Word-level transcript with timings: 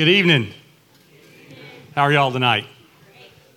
Good 0.00 0.08
evening. 0.08 0.54
How 1.94 2.04
are 2.04 2.12
y'all 2.12 2.32
tonight? 2.32 2.64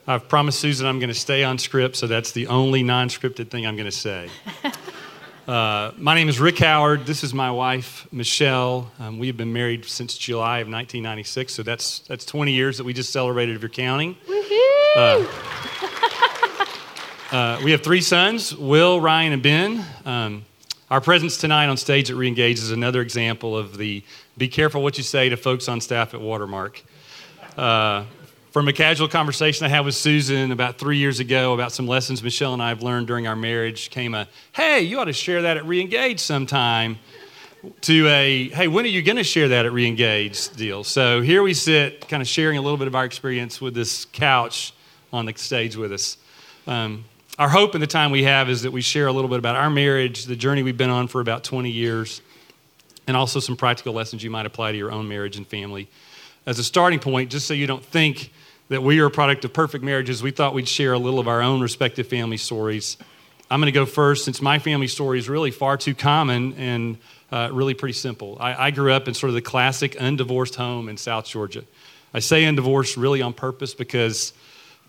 I've 0.05 0.27
promised 0.27 0.59
Susan 0.59 0.85
I'm 0.85 0.99
going 0.99 1.07
to 1.07 1.17
stay 1.17 1.45
on 1.45 1.57
script, 1.57 1.95
so 1.95 2.05
that's 2.05 2.33
the 2.33 2.47
only 2.47 2.83
non 2.83 3.07
scripted 3.07 3.49
thing 3.49 3.65
I'm 3.65 3.77
going 3.77 3.89
to 3.89 3.95
say. 3.95 4.27
Uh, 5.45 5.91
my 5.97 6.15
name 6.15 6.29
is 6.29 6.39
Rick 6.39 6.59
Howard. 6.59 7.05
This 7.05 7.21
is 7.21 7.33
my 7.33 7.51
wife, 7.51 8.07
Michele. 8.13 8.89
Um, 8.97 9.19
we've 9.19 9.35
been 9.35 9.51
married 9.51 9.83
since 9.83 10.17
July 10.17 10.59
of 10.59 10.67
1996, 10.67 11.53
so 11.53 11.63
that's, 11.63 11.99
that's 11.99 12.23
20 12.23 12.53
years 12.53 12.77
that 12.77 12.85
we 12.85 12.93
just 12.93 13.11
celebrated 13.11 13.57
if 13.57 13.61
you're 13.61 13.67
counting. 13.67 14.15
Uh, 14.95 15.27
uh, 17.31 17.61
we 17.61 17.71
have 17.71 17.83
three 17.83 17.99
sons 17.99 18.55
Will, 18.55 19.01
Ryan, 19.01 19.33
and 19.33 19.43
Ben. 19.43 19.85
Um, 20.05 20.45
our 20.93 21.01
presence 21.01 21.37
tonight 21.37 21.69
on 21.69 21.75
stage 21.75 22.11
at 22.11 22.15
Reengage 22.15 22.59
is 22.59 22.69
another 22.69 23.01
example 23.01 23.57
of 23.57 23.77
the 23.77 24.03
be 24.37 24.47
careful 24.47 24.83
what 24.83 24.95
you 24.95 25.03
say 25.03 25.27
to 25.27 25.35
folks 25.35 25.67
on 25.67 25.81
staff 25.81 26.13
at 26.13 26.21
Watermark. 26.21 26.83
Uh, 27.57 28.03
from 28.51 28.67
a 28.67 28.73
casual 28.73 29.07
conversation 29.07 29.65
I 29.65 29.69
had 29.69 29.85
with 29.85 29.95
Susan 29.95 30.51
about 30.51 30.77
three 30.77 30.97
years 30.97 31.19
ago 31.19 31.55
about 31.55 31.71
some 31.71 31.87
lessons 31.87 32.21
Michele 32.21 32.53
and 32.53 32.61
I 32.61 32.69
have 32.69 32.83
learned 32.83 33.07
during 33.07 33.25
our 33.25 33.35
marriage 33.35 33.89
came 33.89 34.13
a, 34.13 34.27
hey, 34.51 34.81
you 34.81 34.99
ought 34.99 35.05
to 35.05 35.13
share 35.13 35.41
that 35.41 35.57
at 35.57 35.63
Reengage 35.63 36.19
sometime, 36.19 36.99
to 37.81 38.07
a, 38.09 38.49
hey, 38.49 38.67
when 38.67 38.85
are 38.85 38.89
you 38.89 39.01
going 39.01 39.15
to 39.15 39.23
share 39.23 39.47
that 39.47 39.65
at 39.65 39.71
Reengage 39.71 40.55
deal? 40.55 40.83
So 40.83 41.21
here 41.21 41.41
we 41.41 41.55
sit, 41.55 42.07
kind 42.07 42.21
of 42.21 42.27
sharing 42.27 42.59
a 42.59 42.61
little 42.61 42.77
bit 42.77 42.87
of 42.87 42.93
our 42.93 43.05
experience 43.05 43.59
with 43.59 43.73
this 43.73 44.05
couch 44.05 44.75
on 45.11 45.25
the 45.25 45.33
stage 45.37 45.75
with 45.75 45.91
us. 45.91 46.17
Um, 46.67 47.05
our 47.39 47.49
hope 47.49 47.73
in 47.73 47.81
the 47.81 47.87
time 47.87 48.11
we 48.11 48.23
have 48.23 48.49
is 48.49 48.61
that 48.61 48.71
we 48.71 48.81
share 48.81 49.07
a 49.07 49.11
little 49.11 49.29
bit 49.29 49.39
about 49.39 49.55
our 49.55 49.69
marriage, 49.69 50.25
the 50.25 50.35
journey 50.35 50.61
we've 50.61 50.77
been 50.77 50.91
on 50.91 51.07
for 51.07 51.19
about 51.19 51.43
20 51.43 51.69
years, 51.71 52.21
and 53.07 53.17
also 53.17 53.39
some 53.39 53.57
practical 53.57 53.93
lessons 53.93 54.23
you 54.23 54.29
might 54.29 54.45
apply 54.45 54.71
to 54.71 54.77
your 54.77 54.91
own 54.91 55.07
marriage 55.07 55.35
and 55.35 55.47
family. 55.47 55.89
As 56.45 56.59
a 56.59 56.63
starting 56.63 56.99
point, 56.99 57.31
just 57.31 57.47
so 57.47 57.53
you 57.53 57.65
don't 57.65 57.83
think 57.83 58.31
that 58.69 58.83
we 58.83 58.99
are 58.99 59.07
a 59.07 59.11
product 59.11 59.45
of 59.45 59.53
perfect 59.53 59.83
marriages, 59.83 60.21
we 60.21 60.31
thought 60.31 60.53
we'd 60.53 60.67
share 60.67 60.93
a 60.93 60.99
little 60.99 61.19
of 61.19 61.27
our 61.27 61.41
own 61.41 61.59
respective 61.61 62.07
family 62.07 62.37
stories. 62.37 62.97
I'm 63.49 63.59
going 63.59 63.71
to 63.71 63.71
go 63.71 63.85
first 63.85 64.25
since 64.25 64.41
my 64.41 64.59
family 64.59 64.87
story 64.87 65.17
is 65.17 65.27
really 65.27 65.51
far 65.51 65.75
too 65.75 65.95
common 65.95 66.53
and 66.53 66.97
uh, 67.31 67.49
really 67.51 67.73
pretty 67.73 67.93
simple. 67.93 68.37
I, 68.39 68.67
I, 68.67 68.71
grew 68.71 68.93
up 68.93 69.07
in 69.07 69.15
sort 69.15 69.29
of 69.29 69.33
the 69.33 69.41
classic 69.41 69.93
undivorced 69.93 70.55
home 70.55 70.87
in 70.87 70.97
South 70.97 71.25
Georgia. 71.25 71.63
I 72.13 72.19
say 72.19 72.43
undivorced 72.43 72.95
really 72.95 73.23
on 73.23 73.33
purpose 73.33 73.73
because 73.73 74.33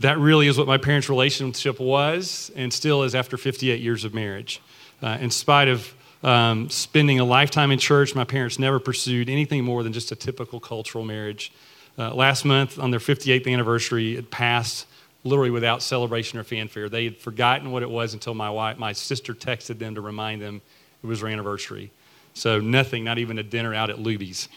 that 0.00 0.18
really 0.18 0.48
is 0.48 0.58
what 0.58 0.66
my 0.66 0.78
parents' 0.78 1.08
relationship 1.08 1.78
was 1.78 2.50
and 2.56 2.72
still 2.72 3.02
is 3.02 3.14
after 3.14 3.36
58 3.36 3.80
years 3.80 4.04
of 4.04 4.14
marriage. 4.14 4.60
Uh, 5.02 5.18
in 5.20 5.30
spite 5.30 5.68
of 5.68 5.94
um, 6.22 6.68
spending 6.70 7.20
a 7.20 7.24
lifetime 7.24 7.70
in 7.70 7.78
church, 7.78 8.14
my 8.14 8.24
parents 8.24 8.58
never 8.58 8.78
pursued 8.78 9.28
anything 9.28 9.62
more 9.64 9.82
than 9.82 9.92
just 9.92 10.10
a 10.10 10.16
typical 10.16 10.58
cultural 10.58 11.04
marriage. 11.04 11.52
Uh, 11.98 12.12
last 12.14 12.44
month, 12.44 12.78
on 12.78 12.90
their 12.90 13.00
58th 13.00 13.52
anniversary, 13.52 14.16
it 14.16 14.30
passed 14.30 14.86
literally 15.22 15.50
without 15.50 15.82
celebration 15.82 16.38
or 16.38 16.44
fanfare. 16.44 16.88
They 16.88 17.04
had 17.04 17.18
forgotten 17.18 17.70
what 17.70 17.82
it 17.82 17.90
was 17.90 18.14
until 18.14 18.34
my 18.34 18.50
wife, 18.50 18.78
my 18.78 18.92
sister 18.92 19.34
texted 19.34 19.78
them 19.78 19.94
to 19.94 20.00
remind 20.00 20.42
them 20.42 20.60
it 21.02 21.06
was 21.06 21.20
their 21.20 21.30
anniversary. 21.30 21.90
So 22.34 22.60
nothing, 22.60 23.04
not 23.04 23.18
even 23.18 23.38
a 23.38 23.42
dinner 23.42 23.72
out 23.74 23.90
at 23.90 23.96
Luby's. 23.96 24.48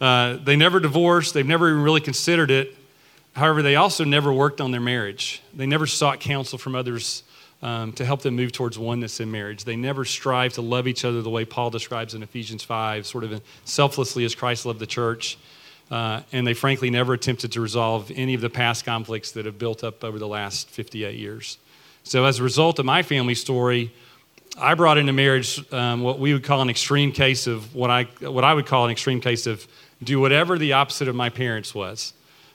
Uh, 0.00 0.36
they 0.36 0.54
never 0.54 0.78
divorced. 0.78 1.34
They've 1.34 1.46
never 1.46 1.70
even 1.70 1.82
really 1.82 2.00
considered 2.00 2.52
it. 2.52 2.77
However, 3.38 3.62
they 3.62 3.76
also 3.76 4.02
never 4.02 4.32
worked 4.32 4.60
on 4.60 4.72
their 4.72 4.80
marriage. 4.80 5.40
They 5.54 5.66
never 5.66 5.86
sought 5.86 6.18
counsel 6.18 6.58
from 6.58 6.74
others 6.74 7.22
um, 7.62 7.92
to 7.92 8.04
help 8.04 8.22
them 8.22 8.34
move 8.34 8.50
towards 8.50 8.76
oneness 8.76 9.20
in 9.20 9.30
marriage. 9.30 9.62
They 9.62 9.76
never 9.76 10.04
strive 10.04 10.54
to 10.54 10.62
love 10.62 10.88
each 10.88 11.04
other 11.04 11.22
the 11.22 11.30
way 11.30 11.44
Paul 11.44 11.70
describes 11.70 12.14
in 12.14 12.24
Ephesians 12.24 12.64
5, 12.64 13.06
sort 13.06 13.22
of 13.22 13.40
selflessly 13.64 14.24
as 14.24 14.34
Christ 14.34 14.66
loved 14.66 14.80
the 14.80 14.88
church. 14.88 15.38
Uh, 15.88 16.22
and 16.32 16.44
they 16.44 16.52
frankly 16.52 16.90
never 16.90 17.12
attempted 17.12 17.52
to 17.52 17.60
resolve 17.60 18.10
any 18.16 18.34
of 18.34 18.40
the 18.40 18.50
past 18.50 18.84
conflicts 18.84 19.30
that 19.32 19.46
have 19.46 19.56
built 19.56 19.84
up 19.84 20.02
over 20.02 20.18
the 20.18 20.26
last 20.26 20.68
58 20.68 21.16
years. 21.16 21.58
So, 22.02 22.24
as 22.24 22.40
a 22.40 22.42
result 22.42 22.80
of 22.80 22.86
my 22.86 23.04
family 23.04 23.36
story, 23.36 23.92
I 24.58 24.74
brought 24.74 24.98
into 24.98 25.12
marriage 25.12 25.72
um, 25.72 26.02
what 26.02 26.18
we 26.18 26.32
would 26.32 26.42
call 26.42 26.60
an 26.60 26.70
extreme 26.70 27.12
case 27.12 27.46
of 27.46 27.72
what 27.72 27.88
I, 27.88 28.04
what 28.20 28.42
I 28.42 28.52
would 28.52 28.66
call 28.66 28.84
an 28.84 28.90
extreme 28.90 29.20
case 29.20 29.46
of 29.46 29.66
do 30.02 30.18
whatever 30.18 30.58
the 30.58 30.72
opposite 30.72 31.06
of 31.06 31.14
my 31.14 31.30
parents 31.30 31.72
was. 31.72 32.12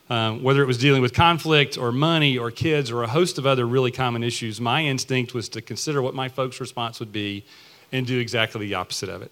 Um, 0.10 0.44
whether 0.44 0.62
it 0.62 0.68
was 0.68 0.78
dealing 0.78 1.02
with 1.02 1.14
conflict 1.14 1.78
or 1.78 1.92
money 1.92 2.38
or 2.38 2.52
kids 2.52 2.92
or 2.92 3.04
a 3.04 3.08
host 3.08 3.38
of 3.38 3.46
other 3.46 3.66
really 3.66 3.92
common 3.92 4.24
issues, 4.24 4.60
my 4.60 4.84
instinct 4.84 5.34
was 5.34 5.48
to 5.50 5.62
consider 5.62 6.02
what 6.02 6.14
my 6.14 6.28
folks' 6.28 6.60
response 6.60 7.00
would 7.00 7.14
be 7.14 7.46
and 7.92 8.06
do 8.06 8.20
exactly 8.20 8.68
the 8.68 8.76
opposite 8.76 9.10
of 9.10 9.22
it. 9.22 9.32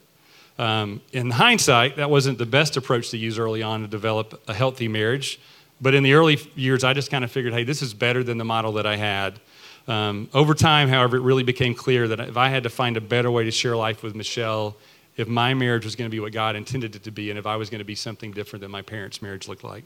Um, 0.57 1.01
in 1.11 1.31
hindsight, 1.31 1.97
that 1.97 2.09
wasn't 2.09 2.37
the 2.37 2.45
best 2.45 2.77
approach 2.77 3.09
to 3.09 3.17
use 3.17 3.37
early 3.37 3.63
on 3.63 3.81
to 3.81 3.87
develop 3.87 4.41
a 4.47 4.53
healthy 4.53 4.87
marriage. 4.87 5.39
But 5.81 5.95
in 5.95 6.03
the 6.03 6.13
early 6.13 6.39
years, 6.55 6.83
I 6.83 6.93
just 6.93 7.09
kind 7.09 7.23
of 7.23 7.31
figured, 7.31 7.53
hey, 7.53 7.63
this 7.63 7.81
is 7.81 7.93
better 7.93 8.23
than 8.23 8.37
the 8.37 8.45
model 8.45 8.73
that 8.73 8.85
I 8.85 8.95
had. 8.95 9.39
Um, 9.87 10.29
over 10.33 10.53
time, 10.53 10.87
however, 10.87 11.17
it 11.17 11.21
really 11.21 11.43
became 11.43 11.73
clear 11.73 12.07
that 12.07 12.19
if 12.19 12.37
I 12.37 12.49
had 12.49 12.63
to 12.63 12.69
find 12.69 12.95
a 12.97 13.01
better 13.01 13.31
way 13.31 13.43
to 13.43 13.51
share 13.51 13.75
life 13.75 14.03
with 14.03 14.15
Michele, 14.15 14.77
if 15.17 15.27
my 15.27 15.53
marriage 15.53 15.83
was 15.83 15.95
going 15.95 16.09
to 16.09 16.11
be 16.11 16.19
what 16.19 16.31
God 16.31 16.55
intended 16.55 16.95
it 16.95 17.03
to 17.03 17.11
be, 17.11 17.29
and 17.31 17.39
if 17.39 17.47
I 17.47 17.55
was 17.55 17.69
going 17.69 17.79
to 17.79 17.85
be 17.85 17.95
something 17.95 18.31
different 18.31 18.61
than 18.61 18.71
my 18.71 18.83
parents' 18.83 19.21
marriage 19.21 19.47
looked 19.47 19.63
like. 19.63 19.83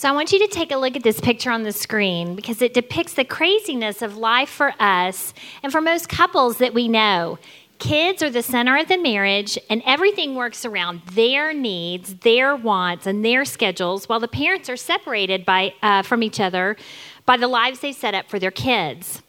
So 0.00 0.08
I 0.08 0.12
want 0.12 0.32
you 0.32 0.38
to 0.38 0.48
take 0.48 0.72
a 0.72 0.78
look 0.78 0.96
at 0.96 1.02
this 1.02 1.20
picture 1.20 1.50
on 1.50 1.62
the 1.62 1.72
screen 1.72 2.34
because 2.34 2.62
it 2.62 2.72
depicts 2.72 3.12
the 3.12 3.24
craziness 3.26 4.00
of 4.00 4.16
life 4.16 4.48
for 4.48 4.72
us 4.80 5.34
and 5.62 5.70
for 5.70 5.82
most 5.82 6.08
couples 6.08 6.56
that 6.56 6.72
we 6.72 6.88
know. 6.88 7.38
Kids 7.78 8.22
are 8.22 8.30
the 8.30 8.42
center 8.42 8.78
of 8.78 8.88
the 8.88 8.96
marriage, 8.96 9.58
and 9.68 9.82
everything 9.84 10.36
works 10.36 10.64
around 10.64 11.02
their 11.12 11.52
needs, 11.52 12.14
their 12.14 12.56
wants, 12.56 13.06
and 13.06 13.22
their 13.22 13.44
schedules, 13.44 14.08
while 14.08 14.20
the 14.20 14.26
parents 14.26 14.70
are 14.70 14.76
separated 14.78 15.44
by, 15.44 15.74
uh, 15.82 16.00
from 16.00 16.22
each 16.22 16.40
other 16.40 16.78
by 17.26 17.36
the 17.36 17.46
lives 17.46 17.80
they 17.80 17.92
set 17.92 18.14
up 18.14 18.26
for 18.30 18.38
their 18.38 18.50
kids. 18.50 19.22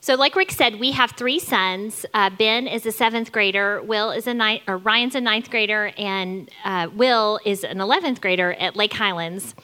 So, 0.00 0.14
like 0.14 0.34
Rick 0.34 0.52
said, 0.52 0.80
we 0.80 0.92
have 0.92 1.10
three 1.10 1.40
sons. 1.40 2.06
Uh, 2.14 2.30
ben 2.30 2.66
is 2.66 2.86
a 2.86 2.92
seventh 2.92 3.32
grader. 3.32 3.82
Will 3.82 4.12
is 4.12 4.26
a 4.26 4.32
ninth, 4.32 4.62
or 4.66 4.78
Ryan's 4.78 5.14
a 5.14 5.20
ninth 5.20 5.50
grader, 5.50 5.92
and 5.98 6.48
uh, 6.64 6.88
Will 6.94 7.38
is 7.44 7.64
an 7.64 7.82
eleventh 7.82 8.22
grader 8.22 8.54
at 8.54 8.76
Lake 8.76 8.94
Highlands. 8.94 9.54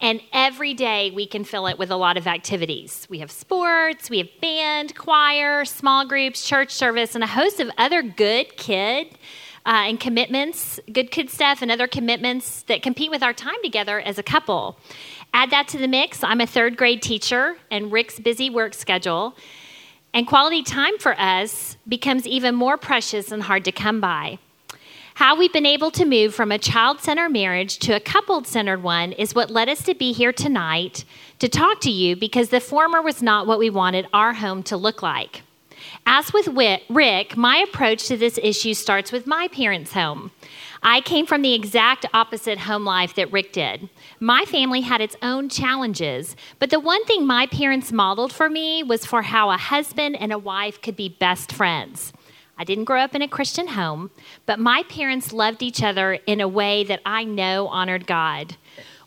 And 0.00 0.20
every 0.32 0.74
day 0.74 1.10
we 1.10 1.26
can 1.26 1.44
fill 1.44 1.66
it 1.66 1.78
with 1.78 1.90
a 1.90 1.96
lot 1.96 2.16
of 2.16 2.26
activities. 2.26 3.06
We 3.08 3.20
have 3.20 3.30
sports, 3.30 4.10
we 4.10 4.18
have 4.18 4.28
band, 4.40 4.94
choir, 4.96 5.64
small 5.64 6.06
groups, 6.06 6.44
church 6.44 6.72
service, 6.72 7.14
and 7.14 7.24
a 7.24 7.28
host 7.28 7.60
of 7.60 7.70
other 7.78 8.02
good 8.02 8.56
kid 8.56 9.16
uh, 9.66 9.84
and 9.86 9.98
commitments, 9.98 10.78
good 10.92 11.10
kid 11.10 11.30
stuff, 11.30 11.62
and 11.62 11.70
other 11.70 11.86
commitments 11.86 12.62
that 12.64 12.82
compete 12.82 13.10
with 13.10 13.22
our 13.22 13.32
time 13.32 13.56
together 13.62 13.98
as 14.00 14.18
a 14.18 14.22
couple. 14.22 14.78
Add 15.32 15.50
that 15.50 15.68
to 15.68 15.78
the 15.78 15.88
mix. 15.88 16.22
I'm 16.22 16.40
a 16.40 16.46
third 16.46 16.76
grade 16.76 17.00
teacher, 17.00 17.56
and 17.70 17.90
Rick's 17.90 18.20
busy 18.20 18.50
work 18.50 18.74
schedule. 18.74 19.34
And 20.12 20.26
quality 20.26 20.62
time 20.62 20.98
for 20.98 21.18
us 21.18 21.76
becomes 21.88 22.26
even 22.26 22.54
more 22.54 22.76
precious 22.76 23.32
and 23.32 23.42
hard 23.42 23.64
to 23.64 23.72
come 23.72 24.00
by. 24.00 24.38
How 25.14 25.36
we've 25.36 25.52
been 25.52 25.64
able 25.64 25.92
to 25.92 26.04
move 26.04 26.34
from 26.34 26.50
a 26.50 26.58
child 26.58 27.00
centered 27.00 27.28
marriage 27.28 27.78
to 27.78 27.94
a 27.94 28.00
coupled 28.00 28.48
centered 28.48 28.82
one 28.82 29.12
is 29.12 29.32
what 29.32 29.48
led 29.48 29.68
us 29.68 29.80
to 29.84 29.94
be 29.94 30.12
here 30.12 30.32
tonight 30.32 31.04
to 31.38 31.48
talk 31.48 31.80
to 31.82 31.90
you 31.90 32.16
because 32.16 32.48
the 32.48 32.58
former 32.58 33.00
was 33.00 33.22
not 33.22 33.46
what 33.46 33.60
we 33.60 33.70
wanted 33.70 34.08
our 34.12 34.32
home 34.32 34.64
to 34.64 34.76
look 34.76 35.02
like. 35.02 35.42
As 36.04 36.32
with 36.32 36.48
Rick, 36.88 37.36
my 37.36 37.58
approach 37.58 38.08
to 38.08 38.16
this 38.16 38.40
issue 38.42 38.74
starts 38.74 39.12
with 39.12 39.24
my 39.24 39.46
parents' 39.46 39.92
home. 39.92 40.32
I 40.82 41.00
came 41.00 41.26
from 41.26 41.42
the 41.42 41.54
exact 41.54 42.06
opposite 42.12 42.58
home 42.58 42.84
life 42.84 43.14
that 43.14 43.30
Rick 43.30 43.52
did. 43.52 43.88
My 44.18 44.44
family 44.44 44.80
had 44.80 45.00
its 45.00 45.16
own 45.22 45.48
challenges, 45.48 46.34
but 46.58 46.70
the 46.70 46.80
one 46.80 47.04
thing 47.04 47.24
my 47.24 47.46
parents 47.46 47.92
modeled 47.92 48.32
for 48.32 48.50
me 48.50 48.82
was 48.82 49.06
for 49.06 49.22
how 49.22 49.52
a 49.52 49.56
husband 49.56 50.16
and 50.16 50.32
a 50.32 50.38
wife 50.38 50.82
could 50.82 50.96
be 50.96 51.08
best 51.08 51.52
friends. 51.52 52.12
I 52.56 52.64
didn't 52.64 52.84
grow 52.84 53.00
up 53.00 53.14
in 53.14 53.22
a 53.22 53.28
Christian 53.28 53.68
home, 53.68 54.10
but 54.46 54.58
my 54.58 54.84
parents 54.88 55.32
loved 55.32 55.62
each 55.62 55.82
other 55.82 56.14
in 56.26 56.40
a 56.40 56.48
way 56.48 56.84
that 56.84 57.00
I 57.04 57.24
know 57.24 57.66
honored 57.68 58.06
God. 58.06 58.56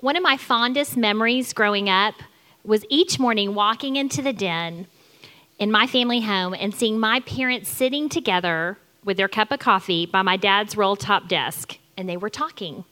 One 0.01 0.15
of 0.15 0.23
my 0.23 0.37
fondest 0.37 0.97
memories 0.97 1.53
growing 1.53 1.89
up 1.89 2.15
was 2.63 2.85
each 2.89 3.19
morning 3.19 3.55
walking 3.55 3.95
into 3.95 4.21
the 4.21 4.33
den 4.33 4.87
in 5.57 5.71
my 5.71 5.87
family 5.87 6.21
home 6.21 6.53
and 6.53 6.75
seeing 6.75 6.99
my 6.99 7.21
parents 7.21 7.69
sitting 7.69 8.09
together 8.09 8.77
with 9.03 9.17
their 9.17 9.29
cup 9.29 9.51
of 9.51 9.59
coffee 9.59 10.05
by 10.05 10.21
my 10.21 10.35
dad's 10.35 10.75
roll 10.75 10.95
top 10.95 11.29
desk, 11.29 11.77
and 11.95 12.09
they 12.09 12.17
were 12.17 12.29
talking. 12.29 12.83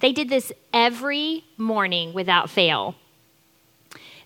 They 0.00 0.12
did 0.12 0.28
this 0.28 0.52
every 0.72 1.44
morning 1.56 2.14
without 2.14 2.48
fail. 2.48 2.94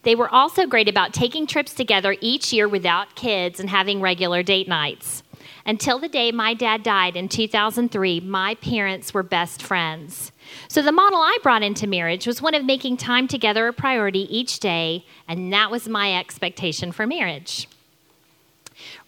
They 0.02 0.14
were 0.14 0.28
also 0.28 0.66
great 0.66 0.88
about 0.88 1.14
taking 1.14 1.46
trips 1.46 1.74
together 1.74 2.16
each 2.20 2.52
year 2.52 2.68
without 2.68 3.14
kids 3.14 3.58
and 3.58 3.70
having 3.70 4.00
regular 4.00 4.42
date 4.42 4.68
nights. 4.68 5.21
Until 5.64 5.98
the 5.98 6.08
day 6.08 6.32
my 6.32 6.54
dad 6.54 6.82
died 6.82 7.16
in 7.16 7.28
2003, 7.28 8.20
my 8.20 8.54
parents 8.56 9.14
were 9.14 9.22
best 9.22 9.62
friends. 9.62 10.32
So 10.68 10.82
the 10.82 10.92
model 10.92 11.20
I 11.20 11.38
brought 11.42 11.62
into 11.62 11.86
marriage 11.86 12.26
was 12.26 12.42
one 12.42 12.54
of 12.54 12.64
making 12.64 12.96
time 12.96 13.28
together 13.28 13.68
a 13.68 13.72
priority 13.72 14.26
each 14.36 14.58
day, 14.58 15.04
and 15.28 15.52
that 15.52 15.70
was 15.70 15.88
my 15.88 16.18
expectation 16.18 16.90
for 16.90 17.06
marriage. 17.06 17.68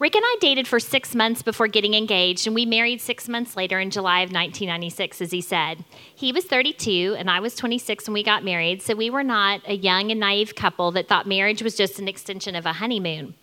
Rick 0.01 0.17
and 0.17 0.25
I 0.27 0.37
dated 0.41 0.67
for 0.67 0.81
six 0.81 1.15
months 1.15 1.43
before 1.43 1.69
getting 1.69 1.95
engaged, 1.95 2.49
and 2.49 2.55
we 2.55 2.67
married 2.67 3.01
six 3.01 3.29
months 3.29 3.57
later 3.57 3.79
in 3.79 3.91
July 3.91 4.21
of 4.21 4.33
1996, 4.33 5.23
as 5.23 5.31
he 5.31 5.41
said. 5.41 5.85
He 6.13 6.33
was 6.33 6.45
32, 6.45 7.15
and 7.17 7.31
I 7.31 7.39
was 7.39 7.55
26 7.55 8.09
when 8.09 8.15
we 8.15 8.25
got 8.25 8.43
married, 8.43 8.83
so 8.83 8.97
we 8.97 9.09
were 9.09 9.23
not 9.23 9.61
a 9.69 9.75
young 9.75 10.11
and 10.11 10.19
naive 10.19 10.57
couple 10.57 10.91
that 10.93 11.07
thought 11.07 11.29
marriage 11.29 11.63
was 11.63 11.77
just 11.77 12.01
an 12.01 12.09
extension 12.09 12.57
of 12.57 12.67
a 12.67 12.73
honeymoon. 12.73 13.35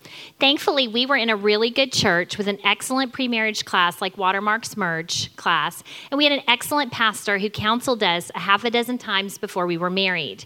Thankfully, 0.41 0.89
we 0.89 1.05
were 1.05 1.15
in 1.15 1.29
a 1.29 1.37
really 1.37 1.69
good 1.69 1.93
church 1.93 2.37
with 2.37 2.49
an 2.49 2.59
excellent 2.65 3.13
pre 3.13 3.29
marriage 3.29 3.63
class 3.63 4.01
like 4.01 4.17
Watermark's 4.17 4.75
Merge 4.75 5.33
class, 5.37 5.83
and 6.11 6.17
we 6.17 6.25
had 6.25 6.33
an 6.33 6.43
excellent 6.49 6.91
pastor 6.91 7.39
who 7.39 7.49
counseled 7.49 8.03
us 8.03 8.29
a 8.35 8.39
half 8.39 8.65
a 8.65 8.69
dozen 8.69 8.97
times 8.97 9.37
before 9.37 9.65
we 9.65 9.77
were 9.77 9.89
married. 9.89 10.43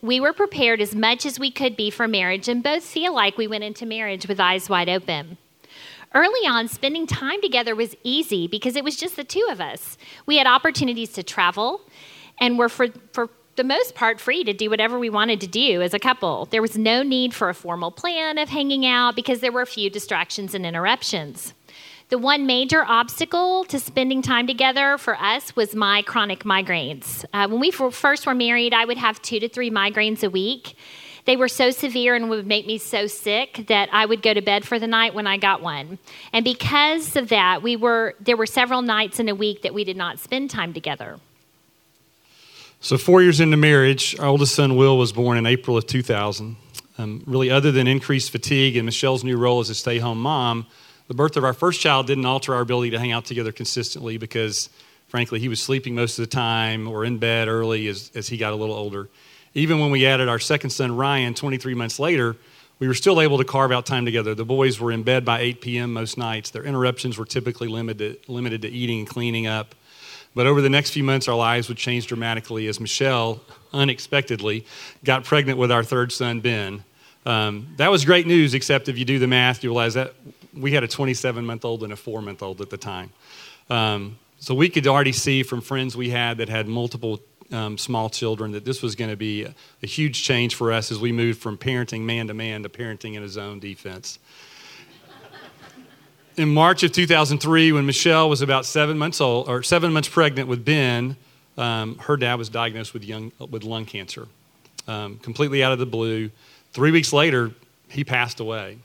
We 0.00 0.20
were 0.20 0.32
prepared 0.32 0.80
as 0.80 0.94
much 0.94 1.26
as 1.26 1.38
we 1.38 1.50
could 1.50 1.76
be 1.76 1.90
for 1.90 2.06
marriage 2.06 2.48
and 2.48 2.62
both 2.62 2.84
feel 2.84 3.14
like 3.14 3.36
we 3.36 3.48
went 3.48 3.64
into 3.64 3.84
marriage 3.84 4.28
with 4.28 4.38
eyes 4.38 4.68
wide 4.68 4.88
open. 4.88 5.38
Early 6.14 6.46
on, 6.46 6.68
spending 6.68 7.06
time 7.06 7.42
together 7.42 7.74
was 7.74 7.96
easy 8.02 8.46
because 8.46 8.76
it 8.76 8.84
was 8.84 8.96
just 8.96 9.16
the 9.16 9.24
two 9.24 9.46
of 9.50 9.60
us. 9.60 9.98
We 10.24 10.38
had 10.38 10.46
opportunities 10.46 11.12
to 11.14 11.22
travel 11.22 11.82
and 12.40 12.58
were, 12.58 12.68
for, 12.68 12.86
for 13.12 13.28
the 13.56 13.64
most 13.64 13.94
part, 13.94 14.20
free 14.20 14.44
to 14.44 14.54
do 14.54 14.70
whatever 14.70 14.98
we 14.98 15.10
wanted 15.10 15.40
to 15.42 15.46
do 15.46 15.82
as 15.82 15.92
a 15.92 15.98
couple. 15.98 16.46
There 16.46 16.62
was 16.62 16.78
no 16.78 17.02
need 17.02 17.34
for 17.34 17.48
a 17.48 17.54
formal 17.54 17.90
plan 17.90 18.38
of 18.38 18.48
hanging 18.48 18.86
out 18.86 19.16
because 19.16 19.40
there 19.40 19.52
were 19.52 19.62
a 19.62 19.66
few 19.66 19.90
distractions 19.90 20.54
and 20.54 20.64
interruptions. 20.64 21.52
The 22.10 22.16
one 22.16 22.46
major 22.46 22.86
obstacle 22.86 23.64
to 23.64 23.78
spending 23.78 24.22
time 24.22 24.46
together 24.46 24.96
for 24.96 25.14
us 25.16 25.54
was 25.54 25.74
my 25.74 26.00
chronic 26.00 26.42
migraines. 26.42 27.26
Uh, 27.34 27.48
when 27.48 27.60
we 27.60 27.70
first 27.70 28.26
were 28.26 28.34
married, 28.34 28.72
I 28.72 28.86
would 28.86 28.96
have 28.96 29.20
two 29.20 29.38
to 29.40 29.48
three 29.48 29.70
migraines 29.70 30.24
a 30.24 30.30
week. 30.30 30.74
They 31.26 31.36
were 31.36 31.48
so 31.48 31.70
severe 31.70 32.14
and 32.14 32.30
would 32.30 32.46
make 32.46 32.66
me 32.66 32.78
so 32.78 33.06
sick 33.06 33.66
that 33.68 33.90
I 33.92 34.06
would 34.06 34.22
go 34.22 34.32
to 34.32 34.40
bed 34.40 34.64
for 34.64 34.78
the 34.78 34.86
night 34.86 35.12
when 35.12 35.26
I 35.26 35.36
got 35.36 35.60
one. 35.60 35.98
And 36.32 36.46
because 36.46 37.14
of 37.14 37.28
that, 37.28 37.62
we 37.62 37.76
were 37.76 38.14
there 38.20 38.38
were 38.38 38.46
several 38.46 38.80
nights 38.80 39.20
in 39.20 39.28
a 39.28 39.34
week 39.34 39.60
that 39.60 39.74
we 39.74 39.84
did 39.84 39.98
not 39.98 40.18
spend 40.18 40.48
time 40.48 40.72
together. 40.72 41.20
So, 42.80 42.96
four 42.96 43.20
years 43.20 43.38
into 43.38 43.58
marriage, 43.58 44.18
our 44.18 44.28
oldest 44.28 44.54
son 44.54 44.76
Will 44.76 44.96
was 44.96 45.12
born 45.12 45.36
in 45.36 45.44
April 45.44 45.76
of 45.76 45.86
2000. 45.86 46.56
Um, 46.96 47.22
really, 47.26 47.50
other 47.50 47.70
than 47.70 47.86
increased 47.86 48.30
fatigue 48.30 48.76
and 48.78 48.86
Michele's 48.86 49.24
new 49.24 49.36
role 49.36 49.60
as 49.60 49.68
a 49.68 49.74
stay 49.74 49.98
home 49.98 50.22
mom, 50.22 50.66
the 51.08 51.14
birth 51.14 51.36
of 51.36 51.44
our 51.44 51.54
first 51.54 51.80
child 51.80 52.06
didn't 52.06 52.26
alter 52.26 52.54
our 52.54 52.60
ability 52.60 52.90
to 52.90 52.98
hang 52.98 53.12
out 53.12 53.24
together 53.24 53.50
consistently 53.50 54.18
because, 54.18 54.68
frankly, 55.08 55.40
he 55.40 55.48
was 55.48 55.60
sleeping 55.60 55.94
most 55.94 56.18
of 56.18 56.22
the 56.22 56.30
time 56.30 56.86
or 56.86 57.04
in 57.04 57.18
bed 57.18 57.48
early 57.48 57.88
as, 57.88 58.12
as 58.14 58.28
he 58.28 58.36
got 58.36 58.52
a 58.52 58.56
little 58.56 58.76
older. 58.76 59.08
Even 59.54 59.80
when 59.80 59.90
we 59.90 60.06
added 60.06 60.28
our 60.28 60.38
second 60.38 60.70
son, 60.70 60.94
Ryan, 60.94 61.32
23 61.32 61.74
months 61.74 61.98
later, 61.98 62.36
we 62.78 62.86
were 62.86 62.94
still 62.94 63.20
able 63.20 63.38
to 63.38 63.44
carve 63.44 63.72
out 63.72 63.86
time 63.86 64.04
together. 64.04 64.34
The 64.34 64.44
boys 64.44 64.78
were 64.78 64.92
in 64.92 65.02
bed 65.02 65.24
by 65.24 65.40
8 65.40 65.60
p.m. 65.62 65.92
most 65.94 66.18
nights. 66.18 66.50
Their 66.50 66.64
interruptions 66.64 67.18
were 67.18 67.24
typically 67.24 67.68
limited, 67.68 68.18
limited 68.28 68.62
to 68.62 68.68
eating 68.68 69.00
and 69.00 69.08
cleaning 69.08 69.46
up. 69.46 69.74
But 70.34 70.46
over 70.46 70.60
the 70.60 70.70
next 70.70 70.90
few 70.90 71.02
months, 71.02 71.26
our 71.26 71.34
lives 71.34 71.68
would 71.68 71.78
change 71.78 72.06
dramatically 72.06 72.68
as 72.68 72.78
Michele, 72.78 73.40
unexpectedly, 73.72 74.66
got 75.02 75.24
pregnant 75.24 75.58
with 75.58 75.72
our 75.72 75.82
third 75.82 76.12
son, 76.12 76.40
Ben. 76.40 76.84
Um, 77.26 77.74
that 77.78 77.90
was 77.90 78.04
great 78.04 78.26
news, 78.26 78.54
except 78.54 78.88
if 78.88 78.98
you 78.98 79.04
do 79.04 79.18
the 79.18 79.26
math, 79.26 79.64
you 79.64 79.70
realize 79.70 79.94
that 79.94 80.14
we 80.58 80.72
had 80.72 80.84
a 80.84 80.88
27 80.88 81.44
month 81.44 81.64
old 81.64 81.82
and 81.82 81.92
a 81.92 81.96
four 81.96 82.20
month 82.22 82.42
old 82.42 82.60
at 82.60 82.70
the 82.70 82.76
time. 82.76 83.10
Um, 83.70 84.18
so 84.38 84.54
we 84.54 84.68
could 84.68 84.86
already 84.86 85.12
see 85.12 85.42
from 85.42 85.60
friends 85.60 85.96
we 85.96 86.10
had 86.10 86.38
that 86.38 86.48
had 86.48 86.68
multiple 86.68 87.20
um, 87.50 87.78
small 87.78 88.10
children 88.10 88.52
that 88.52 88.64
this 88.64 88.82
was 88.82 88.94
going 88.94 89.10
to 89.10 89.16
be 89.16 89.44
a, 89.44 89.54
a, 89.82 89.86
huge 89.86 90.22
change 90.22 90.54
for 90.54 90.70
us 90.70 90.92
as 90.92 90.98
we 90.98 91.12
moved 91.12 91.40
from 91.40 91.56
parenting 91.56 92.02
man 92.02 92.26
to 92.28 92.34
man 92.34 92.62
to 92.62 92.68
parenting 92.68 93.14
in 93.14 93.22
a 93.22 93.28
zone 93.28 93.58
defense. 93.58 94.18
in 96.36 96.52
March 96.52 96.82
of 96.82 96.92
2003, 96.92 97.72
when 97.72 97.86
Michele 97.86 98.28
was 98.28 98.42
about 98.42 98.66
seven 98.66 98.98
months 98.98 99.20
old 99.20 99.48
or 99.48 99.62
seven 99.62 99.92
months 99.92 100.08
pregnant 100.08 100.48
with 100.48 100.64
Ben, 100.64 101.16
um, 101.56 101.96
her 101.98 102.16
dad 102.16 102.36
was 102.36 102.48
diagnosed 102.48 102.92
with, 102.92 103.02
young, 103.02 103.32
with 103.50 103.64
lung 103.64 103.86
cancer, 103.86 104.28
um, 104.86 105.16
completely 105.16 105.64
out 105.64 105.72
of 105.72 105.78
the 105.78 105.86
blue. 105.86 106.30
Three 106.72 106.90
weeks 106.90 107.12
later, 107.12 107.52
he 107.88 108.04
passed 108.04 108.40
away. 108.40 108.78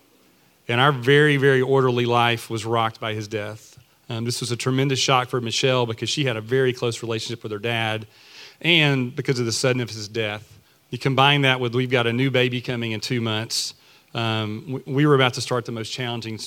And 0.68 0.80
our 0.80 0.92
very, 0.92 1.38
very 1.38 1.62
orderly 1.62 2.06
life 2.06 2.50
was 2.50 2.65
rocked 2.65 3.00
by 3.00 3.13
his 3.13 3.27
death. 3.27 3.77
Um, 4.10 4.25
this 4.25 4.39
was 4.39 4.51
a 4.51 4.56
tremendous 4.57 5.00
shock 5.00 5.30
for 5.30 5.42
Michele 5.42 5.86
because 5.86 6.10
she 6.10 6.25
had 6.25 6.38
a 6.38 6.42
very 6.42 6.74
close 6.74 7.01
relationship 7.01 7.44
with 7.44 7.51
her 7.51 7.60
dad 7.60 8.07
and 8.62 9.15
because 9.15 9.39
of 9.39 9.45
the 9.45 9.51
suddenness 9.51 9.92
of 9.92 9.95
his 9.95 10.07
death. 10.07 10.60
You 10.89 10.98
combine 10.98 11.42
that 11.42 11.60
with 11.60 11.74
we've 11.74 11.89
got 11.89 12.07
a 12.07 12.13
new 12.13 12.30
baby 12.30 12.62
coming 12.62 12.92
in 12.92 13.00
two 13.00 13.19
months. 13.19 13.74
Um, 14.13 14.81
we, 14.86 14.94
we, 14.94 15.06
were 15.06 15.15
about 15.15 15.33
to 15.33 15.42
start 15.42 15.65
the 15.65 15.71
most 15.71 15.92
challenging 15.92 16.39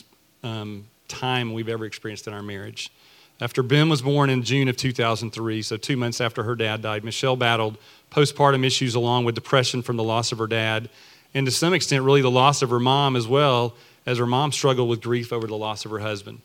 um, 0.44 0.86
time 1.08 1.52
we've 1.52 1.68
ever 1.68 1.84
experienced 1.84 2.26
in 2.26 2.32
our 2.32 2.42
marriage. 2.42 2.92
After 3.40 3.62
Ben 3.62 3.88
was 3.88 4.00
born 4.00 4.30
in 4.30 4.44
June 4.44 4.68
of 4.68 4.76
2003, 4.76 5.62
so 5.62 5.76
two 5.76 5.96
months 5.96 6.20
after 6.20 6.44
her 6.44 6.54
dad 6.54 6.82
died, 6.82 7.04
Michele 7.04 7.36
battled 7.36 7.76
postpartum 8.10 8.64
issues 8.64 8.94
along 8.94 9.24
with 9.24 9.34
depression 9.34 9.82
from 9.82 9.96
the 9.96 10.04
loss 10.04 10.30
of 10.32 10.38
her 10.38 10.46
dad, 10.46 10.88
and 11.34 11.44
to 11.44 11.52
some 11.52 11.74
extent, 11.74 12.04
really 12.04 12.22
the 12.22 12.30
loss 12.30 12.62
of 12.62 12.70
her 12.70 12.80
mom 12.80 13.16
as 13.16 13.26
well 13.26 13.74
as 14.06 14.18
her 14.18 14.26
mom 14.26 14.52
struggled 14.52 14.88
with 14.88 15.02
grief 15.02 15.32
over 15.32 15.46
the 15.46 15.56
loss 15.56 15.84
of 15.84 15.90
her 15.90 15.98
husband. 15.98 16.40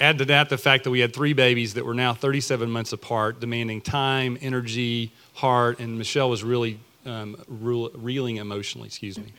Add 0.00 0.18
to 0.18 0.24
that 0.26 0.48
the 0.48 0.58
fact 0.58 0.84
that 0.84 0.90
we 0.90 1.00
had 1.00 1.14
three 1.14 1.34
babies 1.34 1.74
that 1.74 1.84
were 1.84 1.94
now 1.94 2.14
37 2.14 2.70
months 2.70 2.92
apart, 2.92 3.38
demanding 3.38 3.80
time, 3.80 4.36
energy, 4.40 5.12
heart, 5.34 5.78
and 5.78 5.98
Michele 5.98 6.30
was 6.30 6.42
really 6.42 6.80
um, 7.06 7.36
reeling 7.48 8.36
emotionally, 8.36 8.86
excuse 8.86 9.18
me. 9.18 9.32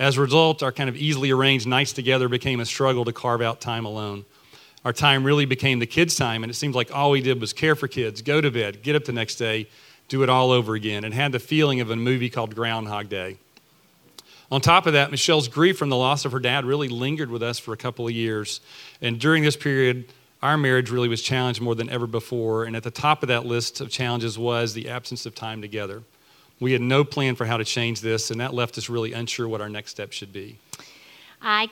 As 0.00 0.18
a 0.18 0.20
result, 0.20 0.62
our 0.62 0.72
kind 0.72 0.88
of 0.88 0.96
easily 0.96 1.30
arranged 1.30 1.66
nights 1.66 1.92
together 1.92 2.28
became 2.28 2.58
a 2.58 2.64
struggle 2.64 3.04
to 3.04 3.12
carve 3.12 3.40
out 3.40 3.60
time 3.60 3.84
alone. 3.84 4.24
Our 4.84 4.92
time 4.92 5.22
really 5.22 5.44
became 5.44 5.78
the 5.78 5.86
kids' 5.86 6.16
time, 6.16 6.42
and 6.42 6.50
it 6.50 6.54
seemed 6.54 6.74
like 6.74 6.92
all 6.92 7.12
we 7.12 7.20
did 7.20 7.40
was 7.40 7.52
care 7.52 7.76
for 7.76 7.86
kids, 7.86 8.20
go 8.22 8.40
to 8.40 8.50
bed, 8.50 8.82
get 8.82 8.96
up 8.96 9.04
the 9.04 9.12
next 9.12 9.36
day, 9.36 9.68
do 10.08 10.24
it 10.24 10.28
all 10.28 10.50
over 10.50 10.74
again, 10.74 11.04
and 11.04 11.14
had 11.14 11.30
the 11.30 11.38
feeling 11.38 11.80
of 11.80 11.90
a 11.90 11.96
movie 11.96 12.28
called 12.28 12.56
Groundhog 12.56 13.08
Day. 13.08 13.36
On 14.52 14.60
top 14.60 14.84
of 14.84 14.92
that, 14.92 15.10
Michele's 15.10 15.48
grief 15.48 15.78
from 15.78 15.88
the 15.88 15.96
loss 15.96 16.26
of 16.26 16.32
her 16.32 16.38
dad 16.38 16.66
really 16.66 16.90
lingered 16.90 17.30
with 17.30 17.42
us 17.42 17.58
for 17.58 17.72
a 17.72 17.76
couple 17.76 18.06
of 18.06 18.12
years. 18.12 18.60
And 19.00 19.18
during 19.18 19.42
this 19.42 19.56
period, 19.56 20.12
our 20.42 20.58
marriage 20.58 20.90
really 20.90 21.08
was 21.08 21.22
challenged 21.22 21.62
more 21.62 21.74
than 21.74 21.88
ever 21.88 22.06
before. 22.06 22.64
And 22.64 22.76
at 22.76 22.82
the 22.82 22.90
top 22.90 23.22
of 23.22 23.28
that 23.28 23.46
list 23.46 23.80
of 23.80 23.88
challenges 23.88 24.38
was 24.38 24.74
the 24.74 24.90
absence 24.90 25.24
of 25.24 25.34
time 25.34 25.62
together. 25.62 26.02
We 26.60 26.72
had 26.72 26.82
no 26.82 27.02
plan 27.02 27.34
for 27.34 27.46
how 27.46 27.56
to 27.56 27.64
change 27.64 28.02
this, 28.02 28.30
and 28.30 28.42
that 28.42 28.52
left 28.52 28.76
us 28.76 28.90
really 28.90 29.14
unsure 29.14 29.48
what 29.48 29.62
our 29.62 29.70
next 29.70 29.92
step 29.92 30.12
should 30.12 30.34
be. 30.34 30.58
I 31.40 31.70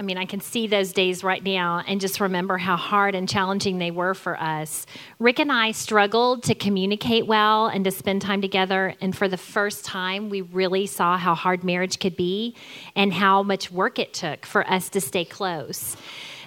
I 0.00 0.02
mean, 0.02 0.16
I 0.16 0.24
can 0.24 0.40
see 0.40 0.66
those 0.66 0.94
days 0.94 1.22
right 1.22 1.44
now 1.44 1.84
and 1.86 2.00
just 2.00 2.20
remember 2.20 2.56
how 2.56 2.76
hard 2.76 3.14
and 3.14 3.28
challenging 3.28 3.76
they 3.76 3.90
were 3.90 4.14
for 4.14 4.40
us. 4.40 4.86
Rick 5.18 5.38
and 5.40 5.52
I 5.52 5.72
struggled 5.72 6.42
to 6.44 6.54
communicate 6.54 7.26
well 7.26 7.66
and 7.66 7.84
to 7.84 7.90
spend 7.90 8.22
time 8.22 8.40
together. 8.40 8.94
And 9.02 9.14
for 9.14 9.28
the 9.28 9.36
first 9.36 9.84
time, 9.84 10.30
we 10.30 10.40
really 10.40 10.86
saw 10.86 11.18
how 11.18 11.34
hard 11.34 11.64
marriage 11.64 11.98
could 11.98 12.16
be 12.16 12.56
and 12.96 13.12
how 13.12 13.42
much 13.42 13.70
work 13.70 13.98
it 13.98 14.14
took 14.14 14.46
for 14.46 14.66
us 14.66 14.88
to 14.88 15.02
stay 15.02 15.26
close. 15.26 15.98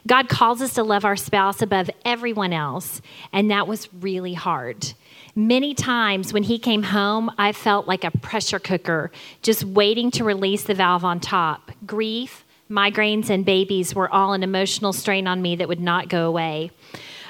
God 0.07 0.29
calls 0.29 0.60
us 0.60 0.74
to 0.74 0.83
love 0.83 1.05
our 1.05 1.15
spouse 1.15 1.62
above 1.62 1.91
everyone 2.03 2.53
else, 2.53 3.01
and 3.31 3.51
that 3.51 3.67
was 3.67 3.88
really 4.01 4.33
hard. 4.33 4.93
Many 5.36 5.75
times 5.75 6.33
when 6.33 6.43
he 6.43 6.57
came 6.57 6.83
home, 6.83 7.31
I 7.38 7.53
felt 7.53 7.88
like 7.88 8.03
a 8.03 8.12
pressure 8.12 8.60
cooker, 8.60 9.12
just 9.43 9.63
waiting 9.63 10.10
to 10.12 10.24
release 10.24 10.63
the 10.63 10.74
valve 10.74 11.05
on 11.05 11.19
top. 11.19 11.72
Grief, 11.86 12.42
migraines, 12.74 13.30
and 13.30 13.46
babies 13.46 13.96
were 13.96 14.12
all 14.12 14.34
an 14.34 14.44
emotional 14.44 14.92
strain 14.92 15.27
on 15.27 15.42
me 15.42 15.56
that 15.56 15.68
would 15.68 15.80
not 15.80 16.10
go 16.10 16.27
away. 16.27 16.72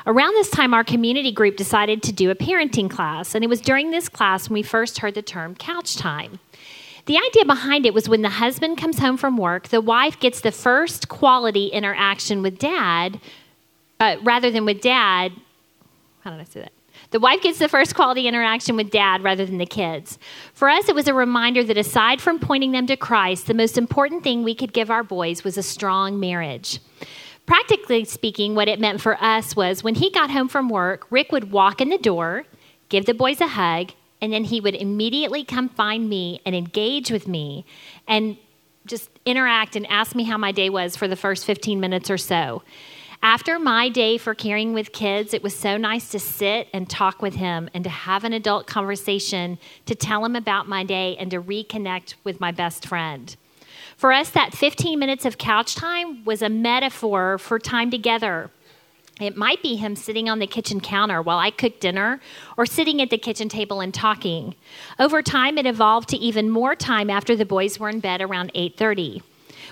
Around 0.06 0.34
this 0.34 0.50
time, 0.50 0.74
our 0.74 0.84
community 0.84 1.32
group 1.32 1.56
decided 1.56 2.02
to 2.04 2.12
do 2.12 2.32
a 2.32 2.36
parenting 2.36 2.90
class, 2.90 3.36
and 3.36 3.44
it 3.44 3.48
was 3.48 3.62
during 3.62 3.92
this 3.92 4.10
class 4.10 4.50
when 4.50 4.56
we 4.56 4.64
first 4.64 5.00
heard 5.00 5.14
the 5.14 5.22
term 5.22 5.56
couch 5.56 5.96
time. 5.96 6.40
The 7.06 7.18
idea 7.18 7.46
behind 7.46 7.86
it 7.86 7.94
was 7.94 8.08
when 8.10 8.22
the 8.22 8.30
husband 8.30 8.78
comes 8.78 9.00
home 9.00 9.18
from 9.18 9.38
work, 9.38 9.68
the 9.70 9.82
wife 9.82 10.20
gets 10.20 10.42
the 10.42 10.52
first 10.52 11.10
quality 11.10 11.68
interaction 11.68 12.42
with 12.42 12.58
dad, 12.58 13.20
uh, 14.00 14.18
rather 14.24 14.52
than 14.52 14.66
with 14.66 14.82
dad. 14.82 15.34
How 16.22 16.32
did 16.32 16.40
I 16.40 16.46
say 16.46 16.62
that? 16.62 16.72
The 17.14 17.20
wife 17.20 17.42
gets 17.42 17.60
the 17.60 17.70
first 17.70 17.94
quality 17.94 18.28
interaction 18.28 18.76
with 18.76 18.90
dad 18.90 19.22
rather 19.22 19.46
than 19.46 19.60
the 19.60 19.68
kids. 19.68 20.18
For 20.56 20.68
us, 20.68 20.90
it 20.90 20.96
was 20.96 21.08
a 21.08 21.14
reminder 21.14 21.64
that 21.64 21.78
aside 21.78 22.20
from 22.20 22.40
pointing 22.40 22.72
them 22.72 22.88
to 22.88 22.98
Christ, 22.98 23.46
the 23.46 23.54
most 23.54 23.78
important 23.78 24.24
thing 24.24 24.44
we 24.44 24.56
could 24.56 24.74
give 24.74 24.90
our 24.90 25.04
boys 25.04 25.44
was 25.44 25.56
a 25.56 25.62
strong 25.62 26.20
marriage. 26.20 26.80
Practically 27.46 28.04
speaking, 28.06 28.56
what 28.56 28.68
it 28.68 28.80
meant 28.80 29.00
for 29.00 29.24
us 29.24 29.56
was 29.56 29.84
when 29.84 29.94
he 29.94 30.10
got 30.10 30.32
home 30.32 30.48
from 30.48 30.70
work, 30.70 31.06
Rick 31.12 31.32
would 31.32 31.52
walk 31.52 31.82
in 31.82 31.90
the 31.90 32.00
door, 32.00 32.46
give 32.90 33.06
the 33.06 33.14
boys 33.14 33.40
a 33.42 33.48
hug, 33.48 33.92
and 34.20 34.34
then 34.34 34.46
he 34.46 34.60
would 34.60 34.74
immediately 34.74 35.44
come 35.44 35.70
find 35.70 36.10
me 36.10 36.42
and 36.48 36.56
engage 36.56 37.12
with 37.12 37.28
me 37.28 37.64
and 38.08 38.38
just 38.88 39.12
interact 39.24 39.76
and 39.76 39.86
ask 39.86 40.16
me 40.16 40.24
how 40.24 40.40
my 40.40 40.52
day 40.52 40.72
was 40.72 40.98
for 40.98 41.08
the 41.08 41.16
first 41.16 41.46
15 41.46 41.80
minutes 41.80 42.10
or 42.10 42.18
so. 42.18 42.64
After 43.24 43.58
my 43.58 43.88
day 43.88 44.18
for 44.18 44.36
caring 44.36 44.74
with 44.74 44.92
kids, 44.92 45.34
it 45.34 45.42
was 45.42 45.56
so 45.56 45.78
nice 45.78 46.10
to 46.10 46.20
sit 46.20 46.68
and 46.74 46.90
talk 46.90 47.22
with 47.22 47.36
him 47.36 47.70
and 47.74 47.82
to 47.86 47.90
have 47.90 48.26
an 48.26 48.34
adult 48.34 48.68
conversation, 48.68 49.60
to 49.86 49.96
tell 49.96 50.26
him 50.26 50.36
about 50.36 50.68
my 50.68 50.84
day 50.84 51.16
and 51.18 51.32
to 51.32 51.42
reconnect 51.42 52.16
with 52.26 52.42
my 52.42 52.52
best 52.52 52.86
friend. 52.86 53.38
For 53.96 54.12
us, 54.12 54.30
that 54.32 54.54
15 54.54 55.00
minutes 55.00 55.24
of 55.24 55.38
couch 55.38 55.74
time 55.74 56.26
was 56.26 56.42
a 56.42 56.50
metaphor 56.50 57.38
for 57.38 57.60
time 57.60 57.90
together. 57.90 58.52
It 59.22 59.38
might 59.38 59.64
be 59.64 59.78
him 59.78 59.96
sitting 59.96 60.28
on 60.28 60.40
the 60.40 60.48
kitchen 60.48 60.82
counter 60.82 61.22
while 61.22 61.40
I 61.40 61.50
cooked 61.50 61.80
dinner 61.80 62.20
or 62.58 62.66
sitting 62.66 63.02
at 63.02 63.10
the 63.10 63.18
kitchen 63.18 63.48
table 63.48 63.80
and 63.80 63.94
talking. 63.94 64.54
Over 65.00 65.22
time 65.22 65.58
it 65.58 65.66
evolved 65.66 66.10
to 66.10 66.18
even 66.18 66.50
more 66.50 66.76
time 66.76 67.10
after 67.10 67.38
the 67.38 67.46
boys 67.46 67.80
were 67.80 67.88
in 67.88 68.02
bed 68.02 68.22
around 68.22 68.52
8:30. 68.54 69.22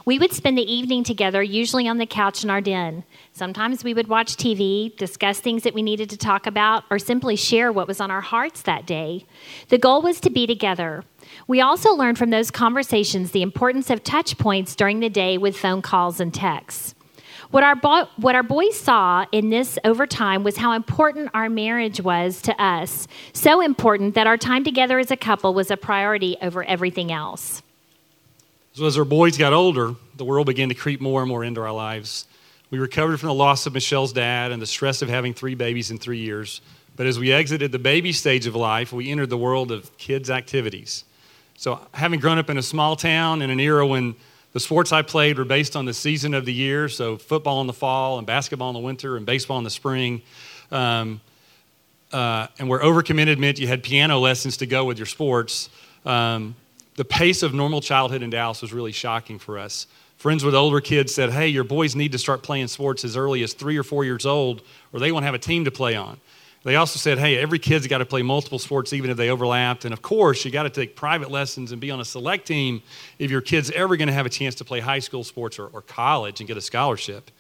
We 0.05 0.19
would 0.19 0.33
spend 0.33 0.57
the 0.57 0.71
evening 0.74 1.03
together, 1.03 1.43
usually 1.43 1.88
on 1.88 1.98
the 1.98 2.05
couch 2.05 2.43
in 2.43 2.50
our 2.50 2.62
den. 2.62 3.03
Sometimes 3.33 3.83
we 3.83 3.93
would 3.93 4.07
watch 4.07 4.36
TV, 4.36 4.95
discuss 4.98 5.39
things 5.39 5.63
that 5.63 5.74
we 5.74 5.81
needed 5.81 6.10
to 6.10 6.17
talk 6.17 6.48
about, 6.48 6.83
or 6.89 7.00
simply 7.00 7.36
share 7.36 7.71
what 7.71 7.88
was 7.88 8.01
on 8.01 8.12
our 8.12 8.21
hearts 8.21 8.62
that 8.63 8.86
day. 8.86 9.25
The 9.69 9.77
goal 9.77 10.01
was 10.01 10.19
to 10.21 10.29
be 10.29 10.48
together. 10.48 11.03
We 11.48 11.62
also 11.62 11.93
learned 11.93 12.17
from 12.17 12.29
those 12.29 12.51
conversations 12.51 13.31
the 13.31 13.41
importance 13.41 13.89
of 13.89 14.03
touch 14.03 14.38
points 14.38 14.75
during 14.75 15.00
the 15.00 15.10
day 15.10 15.38
with 15.38 15.57
phone 15.57 15.81
calls 15.81 16.19
and 16.19 16.33
texts. 16.33 16.95
What 17.51 17.63
our, 17.63 17.75
bo- 17.75 18.07
what 18.15 18.36
our 18.36 18.43
boys 18.43 18.79
saw 18.79 19.25
in 19.33 19.50
this 19.50 19.77
over 19.83 20.07
time 20.07 20.43
was 20.43 20.55
how 20.55 20.71
important 20.71 21.31
our 21.33 21.50
marriage 21.50 22.00
was 22.00 22.41
to 22.43 22.62
us. 22.62 23.07
So 23.33 23.60
important 23.60 24.15
that 24.15 24.25
our 24.25 24.38
time 24.38 24.63
together 24.63 25.00
as 25.00 25.12
a 25.12 25.17
couple 25.17 25.53
was 25.53 25.69
a 25.69 25.75
priority 25.75 26.38
over 26.41 26.63
everything 26.63 27.12
else. 27.12 27.62
So, 28.74 28.86
as 28.86 28.98
our 28.98 29.04
boys 29.04 29.38
got 29.38 29.51
older, 29.51 29.96
the 30.16 30.24
world 30.24 30.48
began 30.48 30.70
to 30.70 30.75
creep 30.75 31.01
more 31.01 31.20
and 31.22 31.28
more 31.28 31.44
into 31.44 31.60
our 31.60 31.74
lives. 31.74 32.25
We 32.70 32.80
recovered 32.80 33.20
from 33.20 33.28
the 33.28 33.34
loss 33.34 33.66
of 33.66 33.74
Michele's 33.74 34.13
dad 34.13 34.54
and 34.54 34.62
the 34.62 34.66
stress 34.66 35.01
of 35.01 35.10
having 35.10 35.34
three 35.34 35.56
babies 35.56 35.92
in 35.92 35.98
three 35.98 36.20
years. 36.20 36.62
But 36.96 37.06
as 37.06 37.20
we 37.20 37.34
exited 37.34 37.74
the 37.74 37.80
baby 37.80 38.13
stage 38.13 38.48
of 38.48 38.56
life, 38.56 38.94
we 38.94 39.12
entered 39.12 39.30
the 39.30 39.38
world 39.38 39.74
of 39.74 39.98
kids' 39.98 40.30
activities. 40.30 41.04
So, 41.58 41.86
having 41.94 42.22
grown 42.22 42.38
up 42.38 42.50
in 42.50 42.58
a 42.58 42.62
small 42.62 42.96
town 42.96 43.42
in 43.42 43.50
an 43.50 43.60
era 43.60 43.86
when 43.86 44.16
the 44.54 44.62
sports 44.62 44.94
I 44.94 45.01
played 45.01 45.38
were 45.38 45.44
based 45.44 45.75
on 45.75 45.84
the 45.84 45.94
season 45.94 46.34
of 46.34 46.46
the 46.46 46.54
year, 46.54 46.88
so 46.88 47.18
football 47.18 47.60
in 47.60 47.68
the 47.68 47.74
fall 47.74 48.20
and 48.20 48.25
basketball 48.25 48.70
in 48.70 48.74
the 48.74 48.80
winter 48.80 49.18
and 49.18 49.25
baseball 49.25 49.58
in 49.58 49.66
the 49.66 49.70
spring. 49.70 50.22
Um, 50.72 51.20
uh, 52.13 52.48
and 52.58 52.70
where 52.70 52.80
overcommitted 52.80 53.38
meant 53.38 53.60
you 53.60 53.68
had 53.68 53.84
piano 53.84 54.18
lessons 54.18 54.56
to 54.58 54.66
go 54.66 54.86
with 54.86 54.98
your 54.98 55.08
sports. 55.08 55.70
Um, 56.06 56.56
the 56.95 57.05
pace 57.05 57.43
of 57.43 57.53
normal 57.53 57.81
childhood 57.81 58.21
in 58.21 58.29
Dallas 58.29 58.62
was 58.62 58.74
really 58.74 58.91
shocking 58.91 59.39
for 59.39 59.57
us. 59.57 59.88
Friends 60.17 60.43
with 60.43 60.53
older 60.53 60.81
kids 60.81 61.13
said, 61.13 61.31
Hey, 61.31 61.48
your 61.48 61.63
boys 61.63 61.95
need 61.95 62.12
to 62.12 62.19
start 62.19 62.43
playing 62.43 62.67
sports 62.67 63.03
as 63.03 63.17
early 63.17 63.43
as 63.43 63.53
three 63.53 63.77
or 63.77 63.83
four 63.83 64.05
years 64.05 64.25
old, 64.25 64.62
or 64.93 65.00
they 65.00 65.12
won't 65.12 65.25
have 65.25 65.33
a 65.33 65.39
team 65.39 65.65
to 65.65 65.71
play 65.71 65.95
on. 65.95 66.19
They 66.63 66.75
also 66.75 67.00
said, 67.00 67.17
hey, 67.17 67.38
every 67.38 67.57
kid's 67.57 67.88
got 67.88 68.00
to 68.00 68.05
play 68.05 68.21
multiple 68.21 68.60
sports 68.60 68.93
even 68.93 69.10
if 69.10 69.17
they 69.17 69.29
overlapped. 69.29 69.83
And 69.83 69.93
of 69.93 70.03
course, 70.03 70.45
you 70.45 70.51
got 70.51 70.63
to 70.63 70.69
take 70.69 70.95
private 70.95 71.31
lessons 71.31 71.71
and 71.71 71.81
be 71.81 71.89
on 71.89 72.00
a 72.00 72.05
select 72.05 72.45
team 72.45 72.83
if 73.17 73.31
your 73.31 73.41
kid's 73.41 73.71
ever 73.71 73.98
going 73.98 74.10
to 74.10 74.13
have 74.13 74.27
a 74.27 74.29
chance 74.29 74.53
to 74.55 74.65
play 74.65 74.79
high 74.79 75.00
school 75.00 75.24
sports 75.24 75.57
or, 75.57 75.67
or 75.67 75.81
college 75.81 76.39
and 76.39 76.48
get 76.48 76.57
a 76.57 76.62
scholarship. 76.62 77.31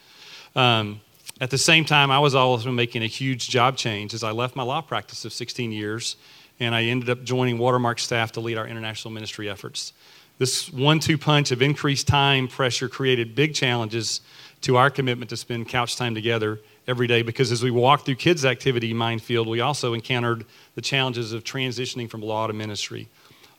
Um, 0.55 1.01
at 1.39 1.51
the 1.51 1.57
same 1.57 1.85
time, 1.85 2.09
I 2.09 2.17
was 2.17 2.33
also 2.33 2.71
making 2.71 3.03
a 3.03 3.07
huge 3.07 3.47
job 3.49 3.77
change 3.77 4.15
as 4.15 4.23
I 4.23 4.31
left 4.31 4.55
my 4.55 4.63
law 4.63 4.81
practice 4.81 5.23
of 5.23 5.33
16 5.33 5.71
years 5.71 6.15
and 6.61 6.75
I 6.75 6.83
ended 6.83 7.09
up 7.09 7.23
joining 7.23 7.57
Watermark 7.57 7.97
staff 7.97 8.33
to 8.33 8.39
lead 8.39 8.55
our 8.55 8.67
international 8.67 9.11
ministry 9.11 9.49
efforts. 9.49 9.93
This 10.37 10.71
one 10.71 10.99
two 10.99 11.17
punch 11.17 11.51
of 11.51 11.61
increased 11.61 12.07
time 12.07 12.47
pressure 12.47 12.87
created 12.87 13.33
big 13.35 13.55
challenges 13.55 14.21
to 14.61 14.77
our 14.77 14.91
commitment 14.91 15.29
to 15.31 15.37
spend 15.37 15.67
couch 15.67 15.95
time 15.95 16.13
together 16.13 16.59
every 16.87 17.07
day 17.07 17.23
because 17.23 17.51
as 17.51 17.63
we 17.63 17.71
walked 17.71 18.05
through 18.05 18.15
kids' 18.15 18.45
activity 18.45 18.93
minefield, 18.93 19.47
we 19.47 19.59
also 19.59 19.93
encountered 19.93 20.45
the 20.75 20.81
challenges 20.81 21.33
of 21.33 21.43
transitioning 21.43 22.07
from 22.07 22.21
law 22.21 22.45
to 22.45 22.53
ministry. 22.53 23.09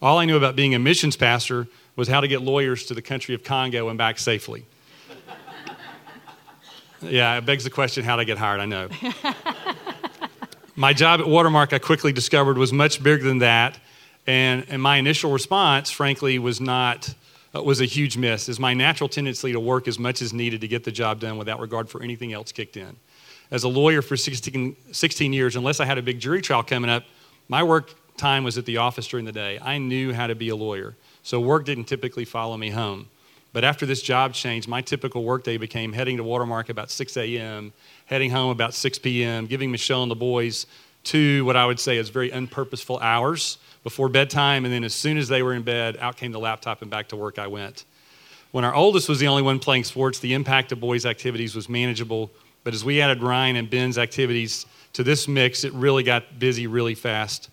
All 0.00 0.18
I 0.18 0.25
knew 0.25 0.37
about 0.37 0.54
being 0.54 0.75
a 0.76 0.78
missions 0.78 1.16
pastor 1.16 1.66
was 1.97 2.06
how 2.06 2.21
to 2.21 2.28
get 2.28 2.40
lawyers 2.40 2.87
to 2.87 2.94
the 2.94 3.02
country 3.02 3.35
of 3.35 3.42
Congo 3.42 3.88
and 3.88 3.99
back 3.99 4.18
safely. 4.18 4.64
yeah, 7.02 7.37
it 7.37 7.47
begs 7.47 7.64
the 7.64 7.71
question 7.71 8.04
how 8.04 8.16
to 8.16 8.25
get 8.25 8.38
hired, 8.38 8.61
I 8.61 8.66
know. 8.66 8.88
my 10.75 10.93
job 10.93 11.21
at 11.21 11.26
Watermark, 11.26 11.73
I 11.73 11.79
quickly 11.79 12.12
discovered, 12.12 12.59
was 12.59 12.73
much 12.73 13.02
bigger 13.02 13.25
than 13.25 13.38
that. 13.38 13.79
And, 14.26 14.64
and 14.69 14.81
my 14.81 14.97
initial 14.97 15.33
response, 15.33 15.91
frankly, 15.91 16.38
was 16.38 16.61
not 16.61 17.14
uh, 17.55 17.62
was 17.62 17.83
a 17.83 17.85
huge 17.85 18.17
miss, 18.17 18.49
as 18.49 18.59
my 18.59 18.73
natural 18.73 19.09
tendency 19.09 19.52
to 19.52 19.61
work 19.61 19.87
as 19.87 19.99
much 19.99 20.23
as 20.23 20.33
needed 20.33 20.62
to 20.62 20.69
get 20.69 20.85
the 20.85 20.93
job 20.93 21.21
done 21.21 21.37
without 21.37 21.61
regard 21.61 21.91
for 21.91 22.02
anything 22.02 22.33
else 22.33 22.50
kicked 22.50 22.79
in 22.79 22.97
as 23.52 23.64
a 23.64 23.69
lawyer 23.69 24.02
for 24.02 24.17
16, 24.17 24.75
16 24.91 25.33
years, 25.33 25.55
unless 25.57 25.79
I 25.79 25.85
had 25.85 25.99
a 25.99 26.02
big 26.02 26.19
jury 26.19 26.41
trial 26.41 26.62
coming 26.62 26.91
up, 26.91 27.05
my 27.49 27.62
work 27.62 27.95
time 28.17 28.45
was 28.45 28.57
at 28.57 28.64
the 28.64 28.79
office 28.79 29.07
during 29.07 29.26
the 29.26 29.33
day. 29.33 29.59
I 29.61 29.76
knew 29.76 30.12
how 30.12 30.26
to 30.26 30.35
be 30.35 30.49
a 30.49 30.57
lawyer. 30.57 30.97
So 31.23 31.38
work 31.38 31.67
didn't 31.67 31.85
typically 31.85 32.25
follow 32.25 32.57
me 32.57 32.71
home. 32.71 33.09
But 33.52 33.64
after 33.64 33.85
this 33.85 34.02
job 34.02 34.32
change, 34.32 34.66
my 34.66 34.80
typical 34.80 35.25
workday 35.25 35.56
became 35.56 35.92
heading 35.92 36.16
to 36.16 36.25
Watermark 36.25 36.68
about 36.68 36.90
6 36.90 37.16
a.m., 37.16 37.73
heading 38.06 38.30
home 38.30 38.50
about 38.50 38.75
6 38.75 38.99
p.m., 39.00 39.47
giving 39.47 39.71
Michele 39.71 40.02
and 40.02 40.11
the 40.11 40.16
boys 40.16 40.66
two 41.04 41.44
what 41.44 41.56
I 41.56 41.66
would 41.66 41.80
say 41.80 41.97
is 41.97 42.11
very 42.11 42.30
unpurposeful 42.30 43.02
hours 43.02 43.59
before 43.82 44.09
bedtime. 44.09 44.64
And 44.64 44.73
then 44.73 44.85
as 44.85 44.94
soon 44.94 45.18
as 45.18 45.26
they 45.26 45.42
were 45.42 45.52
in 45.52 45.62
bed, 45.62 45.97
out 45.97 46.16
came 46.16 46.30
the 46.30 46.38
laptop 46.38 46.80
and 46.80 46.90
back 46.90 47.09
to 47.09 47.16
work 47.16 47.40
I 47.40 47.49
went. 47.49 47.85
When 48.52 48.64
our 48.64 48.75
oldest 48.75 49.09
was 49.09 49.18
the 49.18 49.26
only 49.26 49.42
one 49.42 49.59
playing 49.59 49.85
sports, 49.85 50.21
the 50.21 50.35
impact 50.35 50.71
of 50.71 50.78
boys' 50.78 51.04
activities 51.04 51.56
was 51.56 51.68
manageable 51.68 52.30
but 52.64 52.75
as 52.75 52.85
we 52.85 53.00
added 53.00 53.23
Ryan 53.23 53.56
and 53.56 53.68
Ben's 53.68 53.99
activities 53.99 54.66
to 54.92 55.02
this 55.02 55.26
mix, 55.26 55.64
it 55.64 55.73
really 55.73 56.02
got 56.02 56.38
busy 56.38 56.66
really 56.66 56.94
fast. 56.94 57.50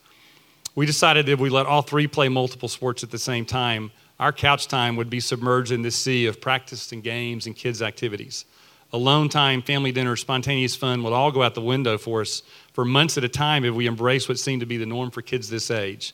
We 0.76 0.86
decided 0.86 1.28
if 1.28 1.40
we 1.40 1.50
let 1.50 1.66
all 1.66 1.82
three 1.82 2.08
play 2.08 2.30
multiple 2.30 2.70
sports 2.70 3.04
at 3.04 3.12
the 3.12 3.18
same 3.18 3.46
time, 3.46 3.92
our 4.20 4.34
couch 4.34 4.68
time 4.68 4.96
would 4.98 5.10
be 5.10 5.20
submerged 5.20 5.72
in 5.72 5.82
this 5.82 5.96
sea 5.96 6.26
of 6.26 6.42
practice 6.42 6.92
and 6.92 7.02
games 7.04 7.46
and 7.48 7.56
kids' 7.56 7.82
activities. 7.82 8.46
Alone 8.92 9.30
time, 9.30 9.62
family 9.62 9.92
dinner, 9.92 10.16
spontaneous 10.16 10.76
fun 10.76 11.04
would 11.04 11.14
all 11.14 11.32
go 11.32 11.44
out 11.44 11.54
the 11.54 11.62
window 11.62 11.98
for 11.98 12.22
us 12.22 12.42
for 12.74 12.84
months 12.84 13.18
at 13.18 13.24
a 13.24 13.30
time 13.30 13.64
if 13.64 13.74
we 13.74 13.86
embrace 13.86 14.28
what 14.28 14.40
seemed 14.40 14.62
to 14.62 14.66
be 14.66 14.78
the 14.78 14.86
norm 14.86 15.12
for 15.12 15.22
kids 15.22 15.50
this 15.50 15.70
age. 15.70 16.14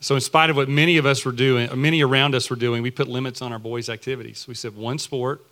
So, 0.00 0.14
in 0.14 0.20
spite 0.20 0.48
of 0.48 0.54
what 0.54 0.68
many 0.68 0.96
of 0.96 1.06
us 1.06 1.24
were 1.24 1.32
doing, 1.32 1.68
many 1.80 2.04
around 2.04 2.36
us 2.36 2.48
were 2.48 2.56
doing, 2.56 2.82
we 2.84 2.92
put 2.92 3.08
limits 3.08 3.42
on 3.42 3.52
our 3.52 3.58
boys' 3.58 3.88
activities. 3.88 4.46
We 4.46 4.54
said 4.54 4.76
one 4.76 4.98
sport 4.98 5.44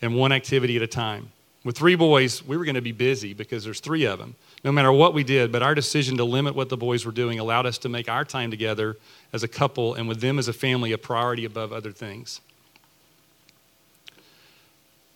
and 0.00 0.16
one 0.16 0.30
activity 0.30 0.76
at 0.76 0.82
a 0.82 0.86
time. 0.86 1.32
With 1.64 1.76
three 1.76 1.96
boys, 1.96 2.44
we 2.44 2.56
were 2.56 2.64
going 2.64 2.76
to 2.76 2.80
be 2.80 2.92
busy 2.92 3.34
because 3.34 3.64
there's 3.64 3.80
three 3.80 4.04
of 4.04 4.18
them, 4.18 4.36
no 4.64 4.70
matter 4.70 4.92
what 4.92 5.12
we 5.12 5.24
did. 5.24 5.50
But 5.50 5.62
our 5.62 5.74
decision 5.74 6.16
to 6.18 6.24
limit 6.24 6.54
what 6.54 6.68
the 6.68 6.76
boys 6.76 7.04
were 7.04 7.12
doing 7.12 7.38
allowed 7.38 7.66
us 7.66 7.78
to 7.78 7.88
make 7.88 8.08
our 8.08 8.24
time 8.24 8.50
together 8.50 8.96
as 9.32 9.42
a 9.42 9.48
couple 9.48 9.94
and 9.94 10.08
with 10.08 10.20
them 10.20 10.38
as 10.38 10.48
a 10.48 10.52
family 10.52 10.92
a 10.92 10.98
priority 10.98 11.44
above 11.44 11.72
other 11.72 11.90
things. 11.90 12.40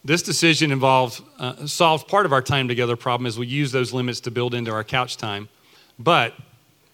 This 0.05 0.23
decision 0.23 0.73
involved, 0.73 1.23
uh, 1.39 1.67
solved 1.67 2.09
part 2.09 2.27
of 2.27 2.33
our 2.33 2.43
time 2.43 2.67
together 2.67 2.97
problem 2.97 3.27
as 3.27 3.39
we 3.39 3.47
used 3.47 3.73
those 3.73 3.93
limits 3.93 4.19
to 4.21 4.33
build 4.33 4.53
into 4.53 4.73
our 4.73 4.83
couch 4.83 5.17
time. 5.17 5.49
But 5.97 6.35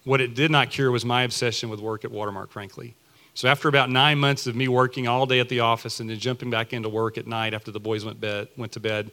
what 0.03 0.21
it 0.21 0.35
did 0.35 0.51
not 0.51 0.69
cure 0.69 0.91
was 0.91 1.03
my 1.03 1.23
obsession 1.23 1.69
with 1.69 1.79
work 1.79 2.05
at 2.05 2.11
Watermark, 2.11 2.51
frankly. 2.51 2.93
So 3.33 3.47
after 3.47 3.67
about 3.67 3.89
nine 3.89 4.19
months 4.19 4.45
of 4.45 4.55
me 4.55 4.67
working 4.67 5.07
all 5.07 5.25
day 5.25 5.39
at 5.39 5.49
the 5.49 5.61
office 5.61 5.99
and 5.99 6.09
then 6.09 6.19
jumping 6.19 6.51
back 6.51 6.71
into 6.71 6.89
work 6.89 7.17
at 7.17 7.25
night 7.25 7.55
after 7.55 7.71
the 7.71 7.79
boys 7.79 8.05
went, 8.05 8.21
bed, 8.21 8.47
went 8.57 8.73
to 8.73 8.79
bed, 8.79 9.11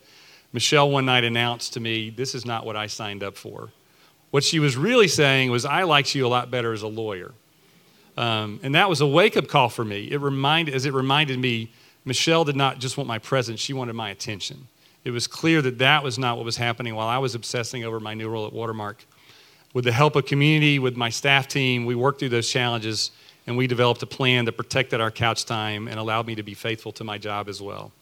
Michele 0.57 0.89
one 0.91 1.05
night 1.05 1.23
announced 1.23 1.75
to 1.75 1.81
me, 1.81 2.09
This 2.09 2.35
is 2.35 2.47
not 2.47 2.65
what 2.65 2.77
I 2.77 2.87
signed 2.87 3.23
up 3.23 3.37
for. 3.37 3.69
What 4.31 4.43
she 4.43 4.59
was 4.59 4.75
really 4.75 5.07
saying 5.07 5.51
was, 5.51 5.67
I 5.67 5.83
liked 5.83 6.15
you 6.15 6.27
a 6.27 6.29
lot 6.29 6.51
better 6.51 6.73
as 6.73 6.81
a 6.81 6.89
lawyer. 6.89 7.35
Um, 8.17 8.59
and 8.63 8.75
that 8.75 8.89
was 8.89 9.03
a 9.03 9.07
wake 9.07 9.37
up 9.37 9.49
call 9.49 9.69
for 9.69 9.85
me. 9.85 10.11
It 10.11 10.19
reminded, 10.19 10.75
as 10.75 10.87
it 10.87 10.95
reminded 10.95 11.39
me, 11.39 11.75
Michele 12.07 12.43
did 12.43 12.57
not 12.57 12.79
just 12.79 12.97
want 12.97 13.07
my 13.07 13.19
presence, 13.19 13.61
she 13.61 13.75
wanted 13.75 13.93
my 13.93 14.09
attention. 14.09 14.67
It 15.05 15.11
was 15.11 15.27
clear 15.27 15.61
that 15.61 15.77
that 15.77 16.03
was 16.03 16.19
not 16.19 16.39
what 16.39 16.47
was 16.47 16.57
happening 16.57 16.95
while 16.95 17.09
I 17.09 17.19
was 17.19 17.35
obsessing 17.35 17.85
over 17.85 18.01
my 18.01 18.15
new 18.15 18.31
role 18.31 18.47
at 18.47 18.55
Watermark. 18.55 19.05
With 19.75 19.85
the 19.85 19.93
help 19.93 20.17
of 20.17 20.25
community, 20.25 20.79
with 20.79 20.97
my 20.97 21.11
staff 21.11 21.49
team, 21.49 21.85
we 21.85 21.95
worked 21.95 22.19
through 22.19 22.31
those 22.31 22.49
challenges 22.49 23.11
and 23.47 23.59
we 23.59 23.67
developed 23.67 24.03
a 24.03 24.07
plan 24.07 24.47
that 24.47 24.53
protected 24.53 25.03
our 25.03 25.11
couch 25.11 25.45
time 25.45 25.87
and 25.87 26.01
allowed 26.01 26.27
me 26.27 26.35
to 26.35 26.43
be 26.43 26.55
faithful 26.55 26.93
to 26.93 27.05
my 27.05 27.19
job 27.19 27.47
as 27.47 27.61
well. 27.61 27.93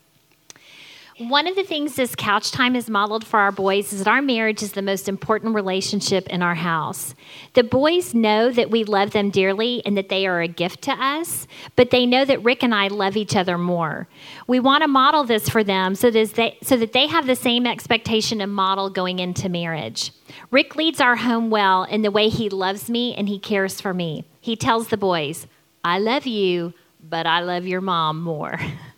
One 1.19 1.47
of 1.47 1.55
the 1.55 1.63
things 1.63 1.95
this 1.95 2.17
couch 2.17 2.51
time 2.51 2.75
is 2.75 2.91
modeled 2.91 3.25
for 3.25 3.39
our 3.39 3.53
boys 3.53 3.93
is 3.93 4.01
that 4.01 4.11
our 4.11 4.21
marriage 4.21 4.65
is 4.65 4.73
the 4.73 4.83
most 4.83 5.09
important 5.09 5.55
relationship 5.55 6.27
in 6.27 6.43
our 6.43 6.57
house. 6.57 7.15
The 7.53 7.63
boys 7.63 8.15
know 8.15 8.51
that 8.51 8.69
we 8.69 8.83
love 8.83 9.13
them 9.13 9.31
dearly 9.31 9.81
and 9.87 9.97
that 9.97 10.09
they 10.09 10.27
are 10.27 10.41
a 10.41 10.49
gift 10.49 10.83
to 10.83 10.93
us, 10.93 11.47
but 11.77 11.91
they 11.91 12.05
know 12.05 12.25
that 12.25 12.43
Rick 12.43 12.65
and 12.65 12.75
I 12.75 12.89
love 12.89 13.17
each 13.17 13.37
other 13.37 13.57
more. 13.57 14.09
We 14.49 14.59
want 14.59 14.83
to 14.83 14.89
model 14.89 15.23
this 15.23 15.49
for 15.49 15.63
them 15.63 15.95
so 15.95 16.11
that 16.11 16.35
they, 16.35 16.59
so 16.63 16.77
that 16.77 16.93
they 16.93 17.07
have 17.07 17.29
the 17.29 17.37
same 17.37 17.65
expectation 17.65 18.41
and 18.41 18.53
model 18.53 18.91
going 18.91 19.21
into 19.21 19.49
marriage. 19.49 20.11
Rick 20.51 20.75
leads 20.75 21.01
our 21.01 21.15
home 21.15 21.49
well 21.49 21.85
in 21.85 22.03
the 22.03 22.11
way 22.11 22.29
he 22.29 22.49
loves 22.49 22.91
me 22.91 23.15
and 23.15 23.29
he 23.29 23.39
cares 23.39 23.81
for 23.81 23.95
me. 23.95 24.25
He 24.41 24.57
tells 24.57 24.89
the 24.89 24.97
boys, 24.97 25.47
I 25.85 26.01
love 26.01 26.27
you, 26.27 26.75
but 27.01 27.25
I 27.25 27.39
love 27.39 27.69
your 27.69 27.83
mom 27.83 28.21
more. 28.21 28.59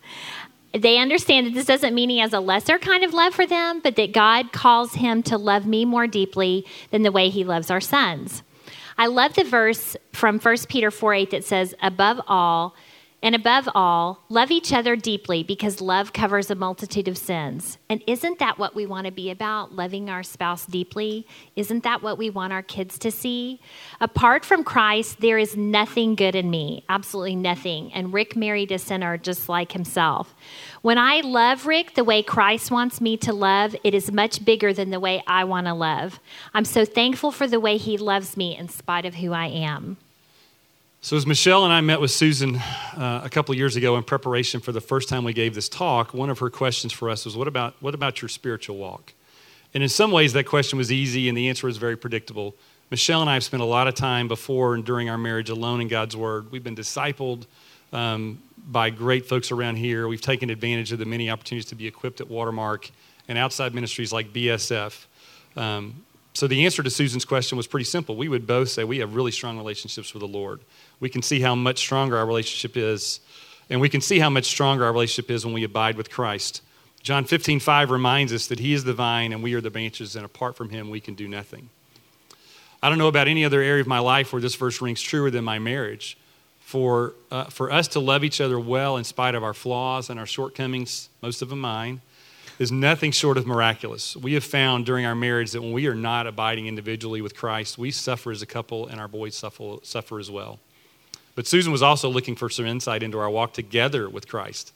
they 0.73 0.97
understand 0.97 1.47
that 1.47 1.53
this 1.53 1.65
doesn't 1.65 1.95
mean 1.95 2.09
he 2.09 2.19
has 2.19 2.33
a 2.33 2.39
lesser 2.39 2.77
kind 2.77 3.03
of 3.03 3.13
love 3.13 3.33
for 3.33 3.45
them, 3.45 3.79
but 3.79 3.95
that 3.95 4.11
God 4.11 4.51
calls 4.51 4.93
him 4.95 5.23
to 5.23 5.37
love 5.37 5.65
me 5.65 5.85
more 5.85 6.07
deeply 6.07 6.65
than 6.91 7.03
the 7.03 7.11
way 7.11 7.29
he 7.29 7.43
loves 7.43 7.71
our 7.71 7.81
sons. 7.81 8.43
I 8.97 9.07
love 9.07 9.35
the 9.35 9.43
verse 9.43 9.95
from 10.11 10.39
1 10.39 10.57
Peter 10.67 10.91
4 10.91 11.13
8 11.13 11.31
that 11.31 11.43
says, 11.43 11.75
Above 11.81 12.19
all, 12.27 12.75
And 13.23 13.33
above 13.33 13.67
all, 13.73 14.23
love 14.29 14.51
each 14.51 14.71
other 14.71 14.95
deeply 14.95 15.41
because 15.41 15.81
love 15.81 16.13
covers 16.13 16.51
a 16.51 16.55
multitude 16.55 17.07
of 17.07 17.17
sins. 17.17 17.79
And 17.89 18.03
isn't 18.05 18.37
that 18.37 18.59
what 18.59 18.75
we 18.75 18.85
want 18.85 19.05
to 19.05 19.11
be 19.11 19.31
about, 19.31 19.73
loving 19.73 20.07
our 20.07 20.21
spouse 20.21 20.67
deeply? 20.67 21.25
Isn't 21.55 21.83
that 21.83 22.03
what 22.03 22.19
we 22.19 22.29
want 22.29 22.53
our 22.53 22.61
kids 22.61 22.99
to 22.99 23.09
see? 23.09 23.59
Apart 23.99 24.45
from 24.45 24.63
Christ, 24.63 25.19
there 25.19 25.39
is 25.39 25.57
nothing 25.57 26.13
good 26.13 26.35
in 26.35 26.51
me, 26.51 26.83
absolutely 26.89 27.35
nothing. 27.35 27.91
And 27.91 28.13
Rick 28.13 28.35
married 28.35 28.71
a 28.71 28.77
sinner 28.77 29.17
just 29.17 29.49
like 29.49 29.71
himself. 29.71 30.35
When 30.83 30.99
I 30.99 31.21
love 31.21 31.65
Rick 31.65 31.95
the 31.95 32.03
way 32.03 32.21
Christ 32.21 32.69
wants 32.69 33.01
me 33.01 33.17
to 33.17 33.33
love, 33.33 33.75
it 33.83 33.95
is 33.95 34.11
much 34.11 34.45
bigger 34.45 34.73
than 34.73 34.91
the 34.91 34.99
way 34.99 35.23
I 35.25 35.43
want 35.43 35.65
to 35.65 35.73
love. 35.73 36.19
I'm 36.53 36.65
so 36.65 36.85
thankful 36.85 37.31
for 37.31 37.47
the 37.47 37.59
way 37.59 37.77
he 37.77 37.97
loves 37.97 38.37
me 38.37 38.55
in 38.55 38.69
spite 38.69 39.05
of 39.05 39.15
who 39.15 39.33
I 39.33 39.47
am. 39.47 39.97
So, 41.07 41.15
as 41.15 41.25
Michele 41.25 41.63
and 41.63 41.71
I 41.71 41.79
met 41.79 42.01
with 42.01 42.11
Susan 42.11 42.57
uh, 42.57 43.21
a 43.23 43.29
couple 43.29 43.55
years 43.55 43.77
ago 43.77 43.95
in 43.95 44.03
preparation 44.03 44.59
for 44.59 44.73
the 44.73 44.81
first 44.81 45.07
time 45.07 45.23
we 45.23 45.31
gave 45.31 45.55
this 45.55 45.69
talk, 45.69 46.13
one 46.13 46.29
of 46.29 46.39
her 46.39 46.49
questions 46.49 46.91
for 46.91 47.09
us 47.09 47.23
was, 47.23 47.37
What 47.37 47.47
about, 47.47 47.75
what 47.79 47.95
about 47.95 48.21
your 48.21 48.27
spiritual 48.27 48.75
walk? 48.75 49.13
And 49.73 49.81
in 49.81 49.87
some 49.87 50.11
ways, 50.11 50.33
that 50.33 50.47
question 50.47 50.77
was 50.77 50.91
easy 50.91 51.29
and 51.29 51.37
the 51.37 51.47
answer 51.47 51.65
was 51.65 51.77
very 51.77 51.95
predictable. 51.95 52.55
Michele 52.91 53.21
and 53.21 53.29
I 53.29 53.35
have 53.35 53.45
spent 53.45 53.63
a 53.63 53.65
lot 53.65 53.87
of 53.87 53.95
time 53.95 54.27
before 54.27 54.75
and 54.75 54.83
during 54.83 55.09
our 55.09 55.17
marriage 55.17 55.49
alone 55.49 55.79
in 55.79 55.87
God's 55.87 56.17
Word. 56.17 56.51
We've 56.51 56.61
been 56.61 56.75
discipled 56.75 57.45
um, 57.93 58.43
by 58.67 58.89
great 58.89 59.27
folks 59.27 59.49
around 59.49 59.77
here. 59.77 60.09
We've 60.09 60.19
taken 60.19 60.49
advantage 60.49 60.91
of 60.91 60.99
the 60.99 61.05
many 61.05 61.29
opportunities 61.29 61.69
to 61.69 61.75
be 61.75 61.87
equipped 61.87 62.19
at 62.19 62.27
Watermark 62.27 62.91
and 63.29 63.37
outside 63.37 63.73
ministries 63.73 64.11
like 64.11 64.33
BSF. 64.33 65.05
Um, 65.55 66.03
so 66.37 66.47
the 66.47 66.65
answer 66.65 66.83
to 66.83 66.89
Susan's 66.89 67.25
question 67.25 67.57
was 67.57 67.67
pretty 67.67 67.85
simple. 67.85 68.15
We 68.15 68.29
would 68.29 68.45
both 68.45 68.69
say 68.69 68.83
we 68.83 68.99
have 68.99 69.15
really 69.15 69.31
strong 69.31 69.57
relationships 69.57 70.13
with 70.13 70.21
the 70.21 70.27
Lord 70.27 70.61
we 70.99 71.09
can 71.09 71.21
see 71.21 71.39
how 71.39 71.55
much 71.55 71.77
stronger 71.77 72.17
our 72.17 72.25
relationship 72.25 72.75
is. 72.75 73.19
And 73.69 73.81
we 73.81 73.89
can 73.89 74.01
see 74.01 74.19
how 74.19 74.29
much 74.29 74.45
stronger 74.45 74.85
our 74.85 74.91
relationship 74.91 75.29
is 75.29 75.45
when 75.45 75.53
we 75.53 75.63
abide 75.63 75.97
with 75.97 76.09
Christ. 76.09 76.61
John 77.03 77.25
15, 77.25 77.59
5 77.59 77.91
reminds 77.91 78.33
us 78.33 78.47
that 78.47 78.59
He 78.59 78.73
is 78.73 78.83
the 78.83 78.93
vine 78.93 79.33
and 79.33 79.43
we 79.43 79.53
are 79.53 79.61
the 79.61 79.69
branches, 79.69 80.15
and 80.15 80.25
apart 80.25 80.55
from 80.55 80.69
Him, 80.69 80.89
we 80.89 80.99
can 80.99 81.15
do 81.15 81.27
nothing. 81.27 81.69
I 82.81 82.89
don't 82.89 82.97
know 82.97 83.07
about 83.07 83.27
any 83.27 83.43
other 83.43 83.61
area 83.61 83.81
of 83.81 83.87
my 83.87 83.99
life 83.99 84.31
where 84.31 84.41
this 84.41 84.55
verse 84.55 84.81
rings 84.81 85.01
truer 85.01 85.29
than 85.29 85.43
my 85.43 85.59
marriage. 85.59 86.17
For, 86.59 87.13
uh, 87.31 87.45
for 87.45 87.71
us 87.71 87.87
to 87.89 88.01
love 88.01 88.25
each 88.25 88.41
other 88.41 88.59
well 88.59 88.97
in 88.97 89.05
spite 89.05 89.35
of 89.35 89.43
our 89.43 89.53
flaws 89.53 90.09
and 90.09 90.19
our 90.19 90.25
shortcomings, 90.25 91.07
most 91.21 91.41
of 91.41 91.47
them 91.47 91.61
mine, 91.61 92.01
is 92.59 92.71
nothing 92.71 93.11
short 93.11 93.37
of 93.37 93.45
miraculous. 93.45 94.15
We 94.15 94.33
have 94.33 94.43
found 94.43 94.85
during 94.85 95.05
our 95.05 95.15
marriage 95.15 95.51
that 95.51 95.61
when 95.61 95.71
we 95.71 95.87
are 95.87 95.95
not 95.95 96.25
abiding 96.25 96.67
individually 96.67 97.21
with 97.21 97.35
Christ, 97.35 97.77
we 97.77 97.91
suffer 97.91 98.31
as 98.31 98.41
a 98.41 98.47
couple 98.47 98.87
and 98.87 98.99
our 98.99 99.07
boys 99.07 99.35
suffer, 99.35 99.75
suffer 99.83 100.19
as 100.19 100.31
well. 100.31 100.59
But 101.35 101.45
Susan 101.45 101.71
was 101.71 101.83
also 101.83 102.09
looking 102.09 102.35
for 102.35 102.49
some 102.49 102.65
insight 102.65 103.03
into 103.03 103.19
our 103.19 103.29
walk 103.29 103.53
together 103.53 104.09
with 104.09 104.27
Christ. 104.27 104.73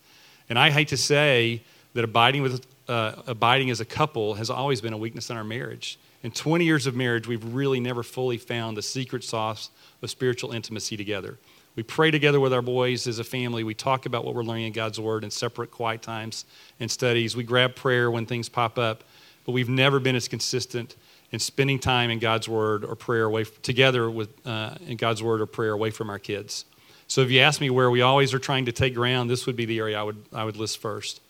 And 0.48 0.60
I 0.60 0.70
hate 0.70 0.90
to 0.90 0.98
say 0.98 1.64
that 1.94 2.04
abiding, 2.04 2.44
with, 2.44 2.66
uh, 2.88 3.14
abiding 3.26 3.72
as 3.72 3.80
a 3.80 3.86
couple 3.86 4.36
has 4.36 4.50
always 4.50 4.80
been 4.80 4.94
a 4.94 4.98
weakness 4.98 5.30
in 5.30 5.38
our 5.38 5.44
marriage. 5.44 5.98
In 6.24 6.30
20 6.32 6.64
years 6.64 6.86
of 6.86 6.96
marriage, 6.96 7.28
we've 7.28 7.44
really 7.54 7.80
never 7.80 8.04
fully 8.04 8.38
found 8.38 8.78
the 8.78 8.84
secret 8.84 9.24
sauce 9.24 9.72
of 10.04 10.12
spiritual 10.12 10.52
intimacy 10.52 10.96
together. 10.96 11.40
We 11.76 11.84
pray 11.84 12.12
together 12.12 12.40
with 12.40 12.52
our 12.52 12.62
boys 12.62 13.08
as 13.08 13.20
a 13.20 13.24
family. 13.24 13.64
We 13.64 13.74
talk 13.74 14.06
about 14.06 14.26
what 14.26 14.36
we're 14.36 14.44
learning 14.44 14.66
in 14.66 14.74
God's 14.74 15.00
Word 15.00 15.24
in 15.24 15.32
separate 15.32 15.72
quiet 15.72 16.02
times 16.02 16.44
and 16.82 16.92
studies. 16.92 17.36
We 17.36 17.44
grab 17.44 17.76
prayer 17.76 18.12
when 18.12 18.26
things 18.26 18.50
pop 18.50 18.78
up, 18.78 19.06
but 19.46 19.54
we've 19.54 19.70
never 19.70 20.02
been 20.02 20.18
as 20.18 20.28
consistent 20.28 20.98
in 21.32 21.40
spending 21.40 21.80
time 21.80 22.10
in 22.10 22.20
God's 22.20 22.50
Word 22.50 22.84
or 22.84 22.96
prayer 22.96 23.24
away 23.24 23.46
together 23.62 24.12
with 24.12 24.30
uh, 24.46 24.76
in 24.86 24.98
God's 24.98 25.24
Word 25.24 25.40
or 25.40 25.46
prayer 25.46 25.72
away 25.72 25.92
from 25.92 26.10
our 26.10 26.20
kids. 26.20 26.66
So 27.08 27.22
if 27.22 27.32
you 27.32 27.40
ask 27.40 27.62
me 27.62 27.70
where 27.70 27.90
we 27.90 28.02
always 28.02 28.34
are 28.34 28.40
trying 28.40 28.66
to 28.66 28.74
take 28.74 28.94
ground, 28.94 29.30
this 29.30 29.46
would 29.46 29.56
be 29.56 29.66
the 29.66 29.80
area 29.80 29.98
I 29.98 30.04
would 30.04 30.26
I 30.34 30.44
would 30.44 30.58
list 30.58 30.80
first. 30.80 31.22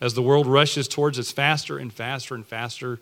As 0.00 0.14
the 0.14 0.22
world 0.22 0.46
rushes 0.46 0.86
towards 0.86 1.18
us 1.18 1.32
faster 1.32 1.76
and 1.76 1.92
faster 1.92 2.36
and 2.36 2.46
faster, 2.46 3.00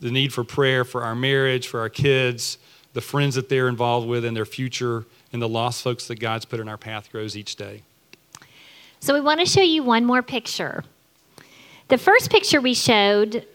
the 0.00 0.10
need 0.10 0.32
for 0.32 0.42
prayer 0.42 0.84
for 0.84 1.04
our 1.04 1.14
marriage, 1.14 1.68
for 1.68 1.78
our 1.78 1.88
kids, 1.88 2.58
the 2.94 3.00
friends 3.00 3.36
that 3.36 3.48
they're 3.48 3.68
involved 3.68 4.08
with 4.08 4.24
and 4.24 4.36
their 4.36 4.44
future, 4.44 5.06
and 5.32 5.40
the 5.40 5.48
lost 5.48 5.82
folks 5.82 6.06
that 6.08 6.20
God's 6.20 6.44
put 6.44 6.60
in 6.60 6.68
our 6.68 6.76
path 6.76 7.10
grows 7.10 7.36
each 7.36 7.56
day. 7.56 7.82
So 9.00 9.14
we 9.14 9.20
want 9.20 9.40
to 9.40 9.46
show 9.46 9.62
you 9.62 9.82
one 9.82 10.04
more 10.04 10.22
picture. 10.22 10.84
The 11.88 11.98
first 11.98 12.30
picture 12.30 12.60
we 12.60 12.74
showed 12.74 13.46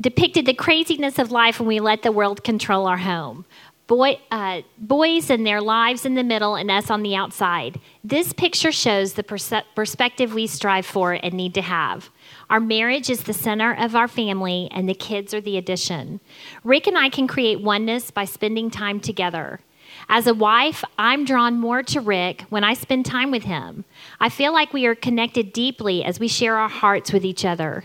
depicted 0.00 0.46
the 0.46 0.54
craziness 0.54 1.18
of 1.18 1.30
life 1.30 1.58
when 1.58 1.68
we 1.68 1.80
let 1.80 2.02
the 2.02 2.12
world 2.12 2.44
control 2.44 2.86
our 2.86 2.98
home. 2.98 3.44
Boy, 3.86 4.20
uh, 4.30 4.62
boys 4.78 5.28
and 5.28 5.46
their 5.46 5.60
lives 5.60 6.06
in 6.06 6.14
the 6.14 6.22
middle 6.22 6.54
and 6.54 6.70
us 6.70 6.90
on 6.90 7.02
the 7.02 7.16
outside. 7.16 7.80
This 8.02 8.32
picture 8.32 8.72
shows 8.72 9.14
the 9.14 9.22
perse- 9.22 9.52
perspective 9.74 10.32
we 10.32 10.46
strive 10.46 10.86
for 10.86 11.12
and 11.12 11.34
need 11.34 11.52
to 11.54 11.62
have. 11.62 12.08
Our 12.48 12.60
marriage 12.60 13.10
is 13.10 13.24
the 13.24 13.34
center 13.34 13.74
of 13.74 13.94
our 13.96 14.08
family, 14.08 14.68
and 14.72 14.88
the 14.88 14.94
kids 14.94 15.34
are 15.34 15.40
the 15.40 15.58
addition. 15.58 16.20
Rick 16.64 16.86
and 16.86 16.96
I 16.96 17.08
can 17.08 17.26
create 17.26 17.60
oneness 17.60 18.10
by 18.10 18.24
spending 18.24 18.70
time 18.70 19.00
together. 19.00 19.60
As 20.08 20.26
a 20.26 20.34
wife, 20.34 20.84
I'm 20.98 21.24
drawn 21.24 21.58
more 21.58 21.82
to 21.84 22.00
Rick 22.00 22.42
when 22.48 22.64
I 22.64 22.74
spend 22.74 23.06
time 23.06 23.30
with 23.30 23.44
him. 23.44 23.84
I 24.20 24.28
feel 24.28 24.52
like 24.52 24.72
we 24.72 24.86
are 24.86 24.94
connected 24.94 25.52
deeply 25.52 26.04
as 26.04 26.20
we 26.20 26.28
share 26.28 26.56
our 26.56 26.68
hearts 26.68 27.12
with 27.12 27.24
each 27.24 27.44
other. 27.44 27.84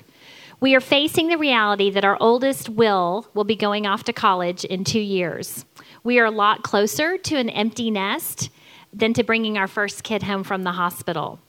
We 0.59 0.75
are 0.75 0.81
facing 0.81 1.27
the 1.27 1.37
reality 1.37 1.91
that 1.91 2.03
our 2.03 2.17
oldest, 2.19 2.69
Will, 2.69 3.27
will 3.33 3.43
be 3.43 3.55
going 3.55 3.85
off 3.85 4.03
to 4.05 4.13
college 4.13 4.65
in 4.65 4.83
two 4.83 4.99
years. 4.99 5.65
We 6.03 6.19
are 6.19 6.25
a 6.25 6.31
lot 6.31 6.63
closer 6.63 7.17
to 7.17 7.37
an 7.37 7.49
empty 7.49 7.91
nest 7.91 8.49
than 8.91 9.13
to 9.13 9.23
bringing 9.23 9.57
our 9.57 9.67
first 9.67 10.03
kid 10.03 10.23
home 10.23 10.43
from 10.43 10.63
the 10.63 10.71
hospital. 10.71 11.39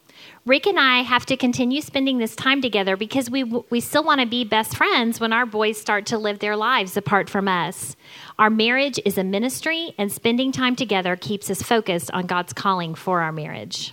Rick 0.48 0.66
and 0.66 0.80
I 0.80 1.02
have 1.02 1.26
to 1.26 1.36
continue 1.36 1.82
spending 1.82 2.16
this 2.16 2.34
time 2.34 2.62
together 2.62 2.96
because 2.96 3.28
we, 3.28 3.44
we 3.44 3.80
still 3.80 4.02
want 4.02 4.22
to 4.22 4.26
be 4.26 4.44
best 4.44 4.78
friends 4.78 5.20
when 5.20 5.30
our 5.30 5.44
boys 5.44 5.78
start 5.78 6.06
to 6.06 6.16
live 6.16 6.38
their 6.38 6.56
lives 6.56 6.96
apart 6.96 7.28
from 7.28 7.46
us. 7.48 7.96
Our 8.38 8.48
marriage 8.48 8.98
is 9.04 9.18
a 9.18 9.24
ministry, 9.24 9.94
and 9.98 10.10
spending 10.10 10.50
time 10.50 10.74
together 10.74 11.16
keeps 11.16 11.50
us 11.50 11.60
focused 11.60 12.10
on 12.12 12.24
God's 12.24 12.54
calling 12.54 12.94
for 12.94 13.20
our 13.20 13.30
marriage. 13.30 13.92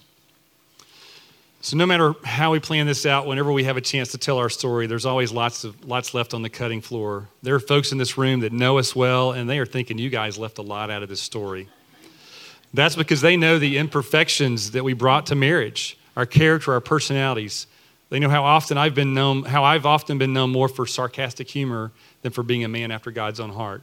So 1.59 1.75
no 1.75 1.85
matter 1.85 2.13
how 2.23 2.53
we 2.53 2.61
plan 2.61 2.87
this 2.87 3.05
out, 3.05 3.27
whenever 3.27 3.51
we 3.51 3.65
have 3.65 3.75
a 3.75 3.81
chance 3.81 4.11
to 4.13 4.17
tell 4.17 4.37
our 4.37 4.49
story, 4.49 4.87
there's 4.87 5.05
always 5.05 5.33
lots 5.33 5.65
of 5.65 5.83
lots 5.83 6.13
left 6.13 6.33
on 6.33 6.41
the 6.41 6.49
cutting 6.49 6.79
floor. 6.79 7.27
There 7.43 7.55
are 7.55 7.59
folks 7.59 7.91
in 7.91 7.97
this 7.97 8.17
room 8.17 8.39
that 8.39 8.53
know 8.53 8.77
us 8.77 8.95
well, 8.95 9.33
and 9.33 9.49
they 9.49 9.59
are 9.59 9.65
thinking 9.65 9.97
you 9.97 10.09
guys 10.09 10.37
left 10.37 10.57
a 10.57 10.61
lot 10.61 10.89
out 10.89 11.03
of 11.03 11.09
this 11.09 11.21
story. 11.21 11.67
That's 12.73 12.95
because 12.95 13.19
they 13.19 13.35
know 13.35 13.59
the 13.59 13.77
imperfections 13.77 14.71
that 14.71 14.85
we 14.85 14.93
brought 14.93 15.25
to 15.25 15.35
marriage, 15.35 15.97
our 16.15 16.25
character, 16.25 16.73
our 16.73 16.81
personalities. 16.81 17.67
They 18.09 18.19
know 18.19 18.29
how 18.29 18.43
often 18.43 18.77
I've 18.77 18.95
been 18.95 19.13
known, 19.13 19.43
how 19.43 19.63
I've 19.63 19.85
often 19.85 20.17
been 20.17 20.33
known 20.33 20.51
more 20.51 20.67
for 20.67 20.85
sarcastic 20.85 21.49
humor 21.49 21.91
than 22.21 22.31
for 22.31 22.43
being 22.43 22.63
a 22.63 22.67
man 22.67 22.91
after 22.91 23.11
God's 23.11 23.39
own 23.39 23.49
heart. 23.49 23.81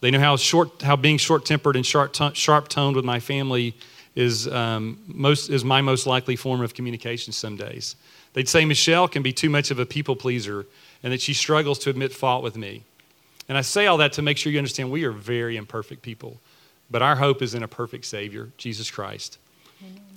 They 0.00 0.10
know 0.10 0.18
how 0.18 0.36
short, 0.36 0.82
how 0.82 0.96
being 0.96 1.18
short-tempered 1.18 1.76
and 1.76 1.86
sharp-toned 1.86 2.96
with 2.96 3.04
my 3.04 3.20
family 3.20 3.76
is, 4.14 4.48
um, 4.48 4.98
most, 5.06 5.48
is 5.48 5.64
my 5.64 5.80
most 5.80 6.06
likely 6.06 6.34
form 6.34 6.60
of 6.60 6.74
communication 6.74 7.32
some 7.32 7.56
days. 7.56 7.94
They'd 8.32 8.48
say 8.48 8.64
Michele 8.64 9.08
can 9.08 9.22
be 9.22 9.32
too 9.32 9.48
much 9.48 9.70
of 9.70 9.78
a 9.78 9.86
people 9.86 10.16
pleaser 10.16 10.66
and 11.02 11.12
that 11.12 11.20
she 11.20 11.34
struggles 11.34 11.78
to 11.80 11.90
admit 11.90 12.12
fault 12.12 12.42
with 12.42 12.56
me. 12.56 12.82
And 13.48 13.58
I 13.58 13.60
say 13.60 13.86
all 13.86 13.98
that 13.98 14.14
to 14.14 14.22
make 14.22 14.38
sure 14.38 14.50
you 14.50 14.58
understand 14.58 14.90
we 14.90 15.04
are 15.04 15.12
very 15.12 15.56
imperfect 15.56 16.02
people, 16.02 16.40
but 16.90 17.02
our 17.02 17.16
hope 17.16 17.42
is 17.42 17.54
in 17.54 17.62
a 17.62 17.68
perfect 17.68 18.04
Savior, 18.04 18.50
Jesus 18.56 18.90
Christ. 18.90 19.38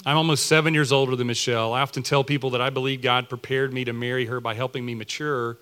I'm 0.06 0.18
almost 0.18 0.46
seven 0.46 0.74
years 0.74 0.92
older 0.92 1.16
than 1.16 1.28
Michele. 1.28 1.74
I 1.74 1.82
often 1.82 2.04
tell 2.04 2.24
people 2.24 2.52
that 2.52 2.62
I 2.62 2.70
believe 2.70 3.02
God 3.02 3.28
prepared 3.28 3.74
me 3.74 3.86
to 3.86 3.94
marry 3.94 4.26
her 4.26 4.40
by 4.40 4.54
helping 4.54 4.86
me 4.86 4.94
mature 4.94 5.58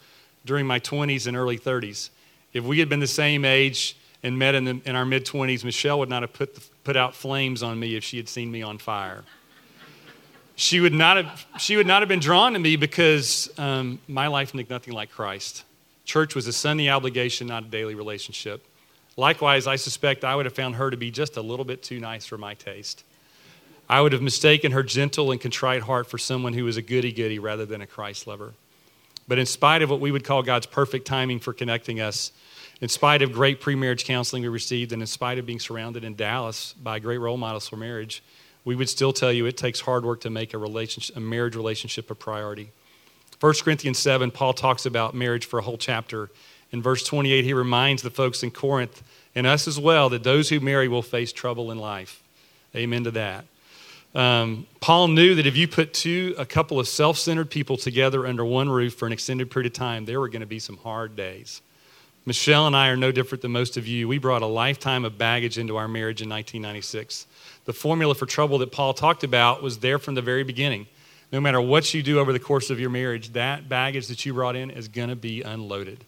during 0.45 0.67
my 0.67 0.79
20s 0.79 1.27
and 1.27 1.37
early 1.37 1.57
30s. 1.57 2.09
If 2.51 2.65
we 2.65 2.79
had 2.79 2.89
been 2.89 2.99
the 2.99 3.07
same 3.07 3.45
age 3.45 3.95
and 4.21 4.37
met 4.37 4.53
in, 4.55 4.65
the, 4.65 4.81
in 4.85 4.95
our 4.95 5.05
mid 5.05 5.25
20s, 5.25 5.63
Michele 5.63 5.97
would 5.99 6.09
not 6.09 6.23
have 6.23 6.33
put 6.33 6.55
the 6.55 6.61
put 6.83 6.97
out 6.97 7.15
flames 7.15 7.63
on 7.63 7.79
me 7.79 7.95
if 7.95 8.03
she 8.03 8.17
had 8.17 8.27
seen 8.27 8.51
me 8.51 8.61
on 8.61 8.77
fire. 8.77 9.23
She 10.55 10.79
would 10.79 10.93
not 10.93 11.17
have, 11.17 11.45
she 11.57 11.77
would 11.77 11.87
not 11.87 12.01
have 12.01 12.09
been 12.09 12.19
drawn 12.19 12.53
to 12.53 12.59
me 12.59 12.75
because 12.75 13.49
um, 13.57 13.99
my 14.07 14.27
life 14.27 14.53
looked 14.53 14.69
nothing 14.69 14.93
like 14.93 15.09
Christ. 15.09 15.63
Church 16.05 16.35
was 16.35 16.45
a 16.47 16.53
Sunday 16.53 16.89
obligation, 16.89 17.47
not 17.47 17.63
a 17.63 17.67
daily 17.67 17.95
relationship. 17.95 18.65
Likewise, 19.15 19.67
I 19.67 19.77
suspect 19.77 20.23
I 20.23 20.35
would 20.35 20.45
have 20.45 20.55
found 20.55 20.75
her 20.75 20.91
to 20.91 20.97
be 20.97 21.09
just 21.09 21.37
a 21.37 21.41
little 21.41 21.65
bit 21.65 21.81
too 21.81 21.99
nice 21.99 22.25
for 22.25 22.37
my 22.37 22.53
taste. 22.53 23.03
I 23.89 24.01
would 24.01 24.13
have 24.13 24.21
mistaken 24.21 24.71
her 24.71 24.83
gentle 24.83 25.31
and 25.31 25.41
contrite 25.41 25.83
heart 25.83 26.07
for 26.07 26.17
someone 26.17 26.53
who 26.53 26.63
was 26.63 26.77
a 26.77 26.81
goody 26.81 27.11
goody 27.11 27.39
rather 27.39 27.65
than 27.65 27.81
a 27.81 27.87
Christ 27.87 28.27
lover. 28.27 28.53
But 29.27 29.39
in 29.39 29.45
spite 29.45 29.81
of 29.81 29.89
what 29.89 29.99
we 29.99 30.11
would 30.11 30.23
call 30.23 30.43
God's 30.43 30.65
perfect 30.65 31.05
timing 31.05 31.39
for 31.39 31.53
connecting 31.53 32.01
us, 32.01 32.31
in 32.81 32.89
spite 32.89 33.21
of 33.21 33.31
great 33.31 33.61
pre-marriage 33.61 34.05
counseling 34.05 34.43
we 34.43 34.49
received 34.49 34.91
and 34.91 35.01
in 35.01 35.07
spite 35.07 35.37
of 35.37 35.45
being 35.45 35.59
surrounded 35.59 36.03
in 36.03 36.15
Dallas 36.15 36.73
by 36.73 36.99
great 36.99 37.19
role 37.19 37.37
models 37.37 37.67
for 37.67 37.77
marriage, 37.77 38.23
we 38.65 38.75
would 38.75 38.89
still 38.89 39.13
tell 39.13 39.31
you 39.31 39.45
it 39.45 39.57
takes 39.57 39.81
hard 39.81 40.05
work 40.05 40.21
to 40.21 40.29
make 40.29 40.53
a, 40.53 40.57
relationship, 40.57 41.15
a 41.15 41.19
marriage 41.19 41.55
relationship 41.55 42.09
a 42.09 42.15
priority. 42.15 42.71
1 43.39 43.53
Corinthians 43.63 43.99
7, 43.99 44.31
Paul 44.31 44.53
talks 44.53 44.85
about 44.85 45.13
marriage 45.13 45.45
for 45.45 45.59
a 45.59 45.61
whole 45.61 45.77
chapter. 45.77 46.29
In 46.71 46.81
verse 46.81 47.03
28, 47.03 47.43
he 47.43 47.53
reminds 47.53 48.01
the 48.01 48.09
folks 48.09 48.41
in 48.41 48.51
Corinth 48.51 49.03
and 49.35 49.45
us 49.45 49.67
as 49.67 49.79
well 49.79 50.09
that 50.09 50.23
those 50.23 50.49
who 50.49 50.59
marry 50.59 50.87
will 50.87 51.01
face 51.01 51.33
trouble 51.33 51.71
in 51.71 51.77
life. 51.77 52.23
Amen 52.75 53.03
to 53.03 53.11
that. 53.11 53.45
Um, 54.15 54.67
Paul 54.79 55.07
knew 55.07 55.35
that 55.35 55.47
if 55.47 55.57
you 55.57 55.67
put 55.67 55.93
two, 55.93 56.35
a 56.37 56.45
couple 56.45 56.79
of 56.79 56.87
self 56.87 57.17
centered 57.17 57.49
people 57.49 57.77
together 57.77 58.27
under 58.27 58.45
one 58.45 58.69
roof 58.69 58.93
for 58.93 59.07
an 59.07 59.13
extended 59.13 59.49
period 59.49 59.71
of 59.71 59.73
time, 59.73 60.05
there 60.05 60.19
were 60.19 60.29
going 60.29 60.41
to 60.41 60.47
be 60.47 60.59
some 60.59 60.77
hard 60.77 61.15
days. 61.15 61.61
Michele 62.25 62.67
and 62.67 62.75
I 62.75 62.87
are 62.87 62.95
no 62.95 63.11
different 63.11 63.41
than 63.41 63.51
most 63.51 63.75
of 63.75 63.85
you. 63.85 64.07
We 64.07 64.17
brought 64.17 64.41
a 64.41 64.47
lifetime 64.47 65.03
of 65.03 65.17
baggage 65.17 65.57
into 65.57 65.75
our 65.75 65.89
marriage 65.89 66.21
in 66.21 66.29
1996. 66.29 67.27
The 67.65 67.73
formula 67.73 68.15
for 68.15 68.25
trouble 68.25 68.59
that 68.59 68.71
Paul 68.71 68.93
talked 68.93 69.25
about 69.25 69.61
was 69.61 69.79
there 69.79 69.99
from 69.99 70.15
the 70.15 70.21
very 70.21 70.43
beginning. 70.43 70.87
No 71.33 71.41
matter 71.41 71.59
what 71.59 71.93
you 71.93 72.01
do 72.01 72.19
over 72.19 72.31
the 72.31 72.39
course 72.39 72.69
of 72.69 72.79
your 72.79 72.91
marriage, 72.91 73.33
that 73.33 73.67
baggage 73.67 74.07
that 74.07 74.25
you 74.25 74.33
brought 74.33 74.55
in 74.55 74.69
is 74.69 74.87
going 74.87 75.09
to 75.09 75.15
be 75.15 75.41
unloaded. 75.41 76.05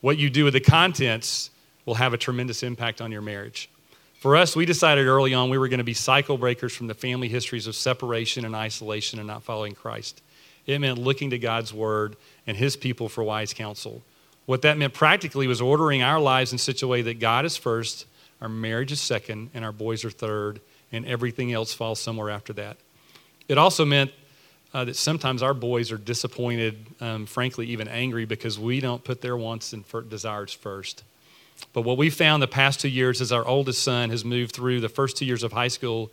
What 0.00 0.18
you 0.18 0.28
do 0.28 0.44
with 0.44 0.54
the 0.54 0.60
contents 0.60 1.50
will 1.84 1.94
have 1.94 2.14
a 2.14 2.18
tremendous 2.18 2.62
impact 2.62 3.00
on 3.00 3.12
your 3.12 3.22
marriage. 3.22 3.70
For 4.24 4.36
us, 4.36 4.56
we 4.56 4.64
decided 4.64 5.06
early 5.06 5.34
on 5.34 5.50
we 5.50 5.58
were 5.58 5.68
going 5.68 5.80
to 5.80 5.84
be 5.84 5.92
cycle 5.92 6.38
breakers 6.38 6.74
from 6.74 6.86
the 6.86 6.94
family 6.94 7.28
histories 7.28 7.66
of 7.66 7.76
separation 7.76 8.46
and 8.46 8.54
isolation 8.54 9.18
and 9.18 9.28
not 9.28 9.42
following 9.42 9.74
Christ. 9.74 10.22
It 10.64 10.78
meant 10.78 10.96
looking 10.96 11.28
to 11.28 11.38
God's 11.38 11.74
word 11.74 12.16
and 12.46 12.56
his 12.56 12.74
people 12.74 13.10
for 13.10 13.22
wise 13.22 13.52
counsel. 13.52 14.00
What 14.46 14.62
that 14.62 14.78
meant 14.78 14.94
practically 14.94 15.46
was 15.46 15.60
ordering 15.60 16.02
our 16.02 16.18
lives 16.18 16.52
in 16.52 16.58
such 16.58 16.82
a 16.82 16.88
way 16.88 17.02
that 17.02 17.20
God 17.20 17.44
is 17.44 17.58
first, 17.58 18.06
our 18.40 18.48
marriage 18.48 18.92
is 18.92 19.00
second, 19.02 19.50
and 19.52 19.62
our 19.62 19.72
boys 19.72 20.06
are 20.06 20.10
third, 20.10 20.58
and 20.90 21.04
everything 21.04 21.52
else 21.52 21.74
falls 21.74 22.00
somewhere 22.00 22.30
after 22.30 22.54
that. 22.54 22.78
It 23.46 23.58
also 23.58 23.84
meant 23.84 24.10
uh, 24.72 24.86
that 24.86 24.96
sometimes 24.96 25.42
our 25.42 25.52
boys 25.52 25.92
are 25.92 25.98
disappointed, 25.98 26.86
um, 27.02 27.26
frankly, 27.26 27.66
even 27.66 27.88
angry, 27.88 28.24
because 28.24 28.58
we 28.58 28.80
don't 28.80 29.04
put 29.04 29.20
their 29.20 29.36
wants 29.36 29.74
and 29.74 29.84
desires 30.08 30.54
first. 30.54 31.04
But 31.72 31.82
what 31.82 31.98
we 31.98 32.10
found 32.10 32.42
the 32.42 32.48
past 32.48 32.80
two 32.80 32.88
years 32.88 33.20
as 33.20 33.32
our 33.32 33.46
oldest 33.46 33.82
son 33.82 34.10
has 34.10 34.24
moved 34.24 34.54
through 34.54 34.80
the 34.80 34.88
first 34.88 35.16
two 35.16 35.24
years 35.24 35.42
of 35.42 35.52
high 35.52 35.68
school 35.68 36.10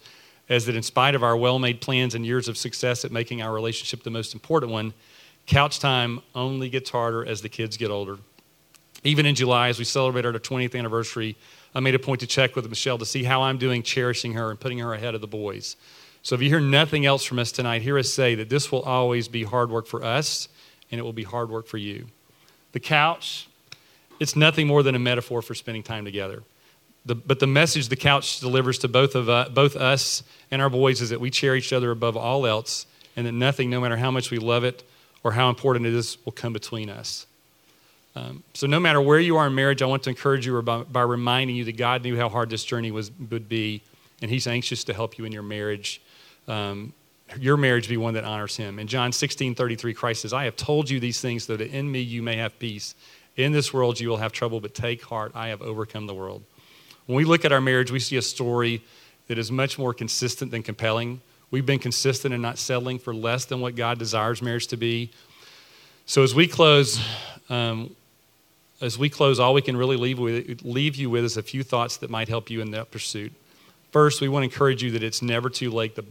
is 0.49 0.65
that 0.65 0.75
in 0.75 0.83
spite 0.83 1.15
of 1.15 1.23
our 1.23 1.37
well 1.37 1.59
made 1.59 1.81
plans 1.81 2.15
and 2.15 2.25
years 2.25 2.47
of 2.47 2.57
success 2.57 3.05
at 3.05 3.11
making 3.11 3.41
our 3.41 3.53
relationship 3.53 4.03
the 4.03 4.09
most 4.09 4.33
important 4.33 4.71
one, 4.71 4.93
couch 5.45 5.79
time 5.79 6.21
only 6.35 6.69
gets 6.69 6.89
harder 6.89 7.25
as 7.25 7.41
the 7.41 7.49
kids 7.49 7.77
get 7.77 7.91
older. 7.91 8.17
Even 9.03 9.25
in 9.25 9.35
July, 9.35 9.69
as 9.69 9.79
we 9.79 9.85
celebrate 9.85 10.25
our 10.25 10.33
20th 10.33 10.77
anniversary, 10.77 11.35
I 11.73 11.79
made 11.79 11.95
a 11.95 11.99
point 11.99 12.19
to 12.19 12.27
check 12.27 12.55
with 12.55 12.69
Michele 12.69 12.97
to 12.97 13.05
see 13.05 13.23
how 13.23 13.43
I'm 13.43 13.57
doing 13.57 13.81
cherishing 13.81 14.33
her 14.33 14.51
and 14.51 14.59
putting 14.59 14.79
her 14.79 14.93
ahead 14.93 15.15
of 15.15 15.21
the 15.21 15.27
boys. 15.27 15.75
So 16.23 16.35
if 16.35 16.41
you 16.41 16.49
hear 16.49 16.59
nothing 16.59 17.05
else 17.05 17.23
from 17.23 17.39
us 17.39 17.51
tonight, 17.51 17.81
hear 17.81 17.97
us 17.97 18.09
say 18.13 18.35
that 18.35 18.49
this 18.49 18.71
will 18.71 18.83
always 18.83 19.27
be 19.27 19.43
hard 19.43 19.71
work 19.71 19.87
for 19.87 20.03
us 20.03 20.49
and 20.91 20.99
it 20.99 21.03
will 21.03 21.13
be 21.13 21.23
hard 21.23 21.49
work 21.49 21.65
for 21.65 21.77
you. 21.77 22.07
The 22.73 22.79
couch, 22.79 23.47
it's 24.21 24.35
nothing 24.35 24.67
more 24.67 24.83
than 24.83 24.93
a 24.93 24.99
metaphor 24.99 25.41
for 25.41 25.55
spending 25.55 25.81
time 25.81 26.05
together. 26.05 26.43
The, 27.07 27.15
but 27.15 27.39
the 27.39 27.47
message 27.47 27.89
the 27.89 27.95
couch 27.95 28.39
delivers 28.39 28.77
to 28.79 28.87
both 28.87 29.15
of 29.15 29.27
uh, 29.27 29.49
both 29.51 29.75
us 29.75 30.21
and 30.51 30.61
our 30.61 30.69
boys 30.69 31.01
is 31.01 31.09
that 31.09 31.19
we 31.19 31.31
cherish 31.31 31.65
each 31.65 31.73
other 31.73 31.89
above 31.89 32.15
all 32.15 32.45
else, 32.45 32.85
and 33.15 33.25
that 33.25 33.31
nothing, 33.31 33.71
no 33.71 33.81
matter 33.81 33.97
how 33.97 34.11
much 34.11 34.29
we 34.29 34.37
love 34.37 34.63
it 34.63 34.83
or 35.23 35.31
how 35.31 35.49
important 35.49 35.87
it 35.87 35.93
is, 35.93 36.19
will 36.23 36.33
come 36.33 36.53
between 36.53 36.87
us. 36.87 37.25
Um, 38.15 38.43
so, 38.53 38.67
no 38.67 38.79
matter 38.79 39.01
where 39.01 39.19
you 39.19 39.37
are 39.37 39.47
in 39.47 39.55
marriage, 39.55 39.81
I 39.81 39.87
want 39.87 40.03
to 40.03 40.11
encourage 40.11 40.45
you 40.45 40.61
by, 40.61 40.83
by 40.83 41.01
reminding 41.01 41.55
you 41.55 41.65
that 41.65 41.77
God 41.77 42.03
knew 42.03 42.15
how 42.15 42.29
hard 42.29 42.51
this 42.51 42.63
journey 42.63 42.91
was, 42.91 43.11
would 43.31 43.49
be, 43.49 43.81
and 44.21 44.29
He's 44.29 44.45
anxious 44.45 44.83
to 44.83 44.93
help 44.93 45.17
you 45.17 45.25
in 45.25 45.31
your 45.31 45.41
marriage. 45.41 45.99
Um, 46.47 46.93
your 47.39 47.57
marriage 47.57 47.89
be 47.89 47.97
one 47.97 48.13
that 48.13 48.25
honors 48.25 48.55
Him. 48.55 48.77
In 48.77 48.85
John 48.85 49.13
16 49.13 49.55
33, 49.55 49.95
Christ 49.95 50.21
says, 50.21 50.31
I 50.31 50.43
have 50.43 50.57
told 50.57 50.91
you 50.91 50.99
these 50.99 51.19
things 51.19 51.45
so 51.45 51.57
that 51.57 51.71
in 51.71 51.91
me 51.91 52.01
you 52.01 52.21
may 52.21 52.35
have 52.35 52.59
peace. 52.59 52.93
In 53.37 53.51
this 53.51 53.73
world 53.73 53.99
you 53.99 54.09
will 54.09 54.17
have 54.17 54.31
trouble, 54.31 54.59
but 54.59 54.73
take 54.73 55.03
heart, 55.03 55.31
I 55.35 55.47
have 55.47 55.61
overcome 55.61 56.07
the 56.07 56.13
world. 56.13 56.43
When 57.05 57.15
we 57.15 57.23
look 57.23 57.45
at 57.45 57.51
our 57.51 57.61
marriage, 57.61 57.91
we 57.91 57.99
see 57.99 58.17
a 58.17 58.21
story 58.21 58.81
that 59.27 59.37
is 59.37 59.51
much 59.51 59.79
more 59.79 59.93
consistent 59.93 60.51
than 60.51 60.63
compelling. 60.63 61.21
We've 61.49 61.65
been 61.65 61.79
consistent 61.79 62.33
in 62.33 62.41
not 62.41 62.57
settling 62.57 62.99
for 62.99 63.13
less 63.13 63.45
than 63.45 63.61
what 63.61 63.75
God 63.75 63.99
desires 63.99 64.41
marriage 64.41 64.67
to 64.67 64.77
be. 64.77 65.11
So 66.05 66.23
as 66.23 66.35
we 66.35 66.47
close, 66.47 67.01
um, 67.49 67.95
as 68.81 68.97
we 68.97 69.09
close, 69.09 69.39
all 69.39 69.53
we 69.53 69.61
can 69.61 69.77
really 69.77 69.97
leave, 69.97 70.19
with, 70.19 70.63
leave 70.63 70.95
you 70.95 71.09
with 71.09 71.23
is 71.23 71.37
a 71.37 71.43
few 71.43 71.63
thoughts 71.63 71.97
that 71.97 72.09
might 72.09 72.27
help 72.27 72.49
you 72.49 72.61
in 72.61 72.71
that 72.71 72.91
pursuit. 72.91 73.31
First, 73.91 74.21
we 74.21 74.29
want 74.29 74.43
to 74.43 74.45
encourage 74.45 74.81
you 74.83 74.91
that 74.91 75.03
it's 75.03 75.21
never 75.21 75.49
too 75.49 75.69
late 75.69 75.95
to, 75.95 76.05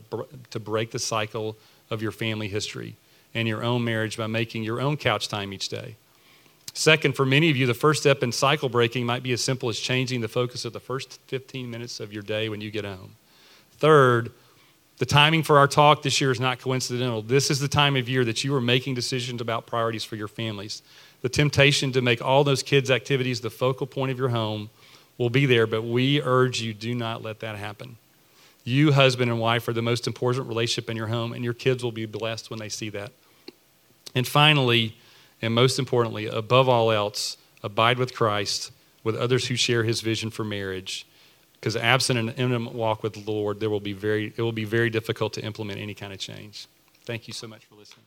to 0.50 0.60
break 0.60 0.90
the 0.90 0.98
cycle 0.98 1.56
of 1.90 2.02
your 2.02 2.12
family 2.12 2.48
history 2.48 2.96
and 3.34 3.48
your 3.48 3.64
own 3.64 3.84
marriage 3.84 4.16
by 4.16 4.26
making 4.26 4.62
your 4.62 4.80
own 4.80 4.96
couch 4.96 5.28
time 5.28 5.52
each 5.52 5.68
day. 5.68 5.96
Second, 6.72 7.16
for 7.16 7.26
many 7.26 7.50
of 7.50 7.56
you, 7.56 7.66
the 7.66 7.74
first 7.74 8.00
step 8.00 8.22
in 8.22 8.32
cycle 8.32 8.68
breaking 8.68 9.04
might 9.04 9.22
be 9.22 9.32
as 9.32 9.42
simple 9.42 9.68
as 9.68 9.78
changing 9.78 10.20
the 10.20 10.28
focus 10.28 10.64
of 10.64 10.72
the 10.72 10.80
first 10.80 11.20
15 11.26 11.70
minutes 11.70 12.00
of 12.00 12.12
your 12.12 12.22
day 12.22 12.48
when 12.48 12.60
you 12.60 12.70
get 12.70 12.84
home. 12.84 13.16
Third, 13.78 14.32
the 14.98 15.06
timing 15.06 15.42
for 15.42 15.58
our 15.58 15.66
talk 15.66 16.02
this 16.02 16.20
year 16.20 16.30
is 16.30 16.38
not 16.38 16.58
coincidental. 16.58 17.22
This 17.22 17.50
is 17.50 17.58
the 17.58 17.68
time 17.68 17.96
of 17.96 18.08
year 18.08 18.24
that 18.24 18.44
you 18.44 18.54
are 18.54 18.60
making 18.60 18.94
decisions 18.94 19.40
about 19.40 19.66
priorities 19.66 20.04
for 20.04 20.16
your 20.16 20.28
families. 20.28 20.82
The 21.22 21.28
temptation 21.28 21.90
to 21.92 22.02
make 22.02 22.22
all 22.22 22.44
those 22.44 22.62
kids' 22.62 22.90
activities 22.90 23.40
the 23.40 23.50
focal 23.50 23.86
point 23.86 24.12
of 24.12 24.18
your 24.18 24.28
home 24.28 24.70
will 25.16 25.30
be 25.30 25.46
there, 25.46 25.66
but 25.66 25.82
we 25.82 26.20
urge 26.22 26.60
you 26.60 26.74
do 26.74 26.94
not 26.94 27.22
let 27.22 27.40
that 27.40 27.56
happen. 27.56 27.96
You, 28.62 28.92
husband 28.92 29.30
and 29.30 29.40
wife, 29.40 29.66
are 29.68 29.72
the 29.72 29.82
most 29.82 30.06
important 30.06 30.46
relationship 30.46 30.90
in 30.90 30.96
your 30.96 31.06
home, 31.06 31.32
and 31.32 31.42
your 31.42 31.54
kids 31.54 31.82
will 31.82 31.92
be 31.92 32.06
blessed 32.06 32.50
when 32.50 32.58
they 32.58 32.68
see 32.68 32.90
that. 32.90 33.12
And 34.14 34.28
finally, 34.28 34.96
and 35.42 35.54
most 35.54 35.78
importantly, 35.78 36.26
above 36.26 36.68
all 36.68 36.90
else, 36.90 37.36
abide 37.62 37.98
with 37.98 38.14
Christ, 38.14 38.72
with 39.04 39.16
others 39.16 39.46
who 39.46 39.56
share 39.56 39.84
his 39.84 40.00
vision 40.00 40.30
for 40.30 40.44
marriage. 40.44 41.06
Because 41.54 41.76
absent 41.76 42.18
an 42.18 42.30
intimate 42.30 42.74
walk 42.74 43.02
with 43.02 43.12
the 43.12 43.30
Lord, 43.30 43.60
there 43.60 43.70
will 43.70 43.80
be 43.80 43.92
very, 43.92 44.32
it 44.34 44.42
will 44.42 44.52
be 44.52 44.64
very 44.64 44.88
difficult 44.88 45.34
to 45.34 45.44
implement 45.44 45.78
any 45.78 45.94
kind 45.94 46.12
of 46.12 46.18
change. 46.18 46.66
Thank 47.04 47.28
you 47.28 47.34
so 47.34 47.46
much 47.46 47.64
for 47.66 47.74
listening. 47.74 48.06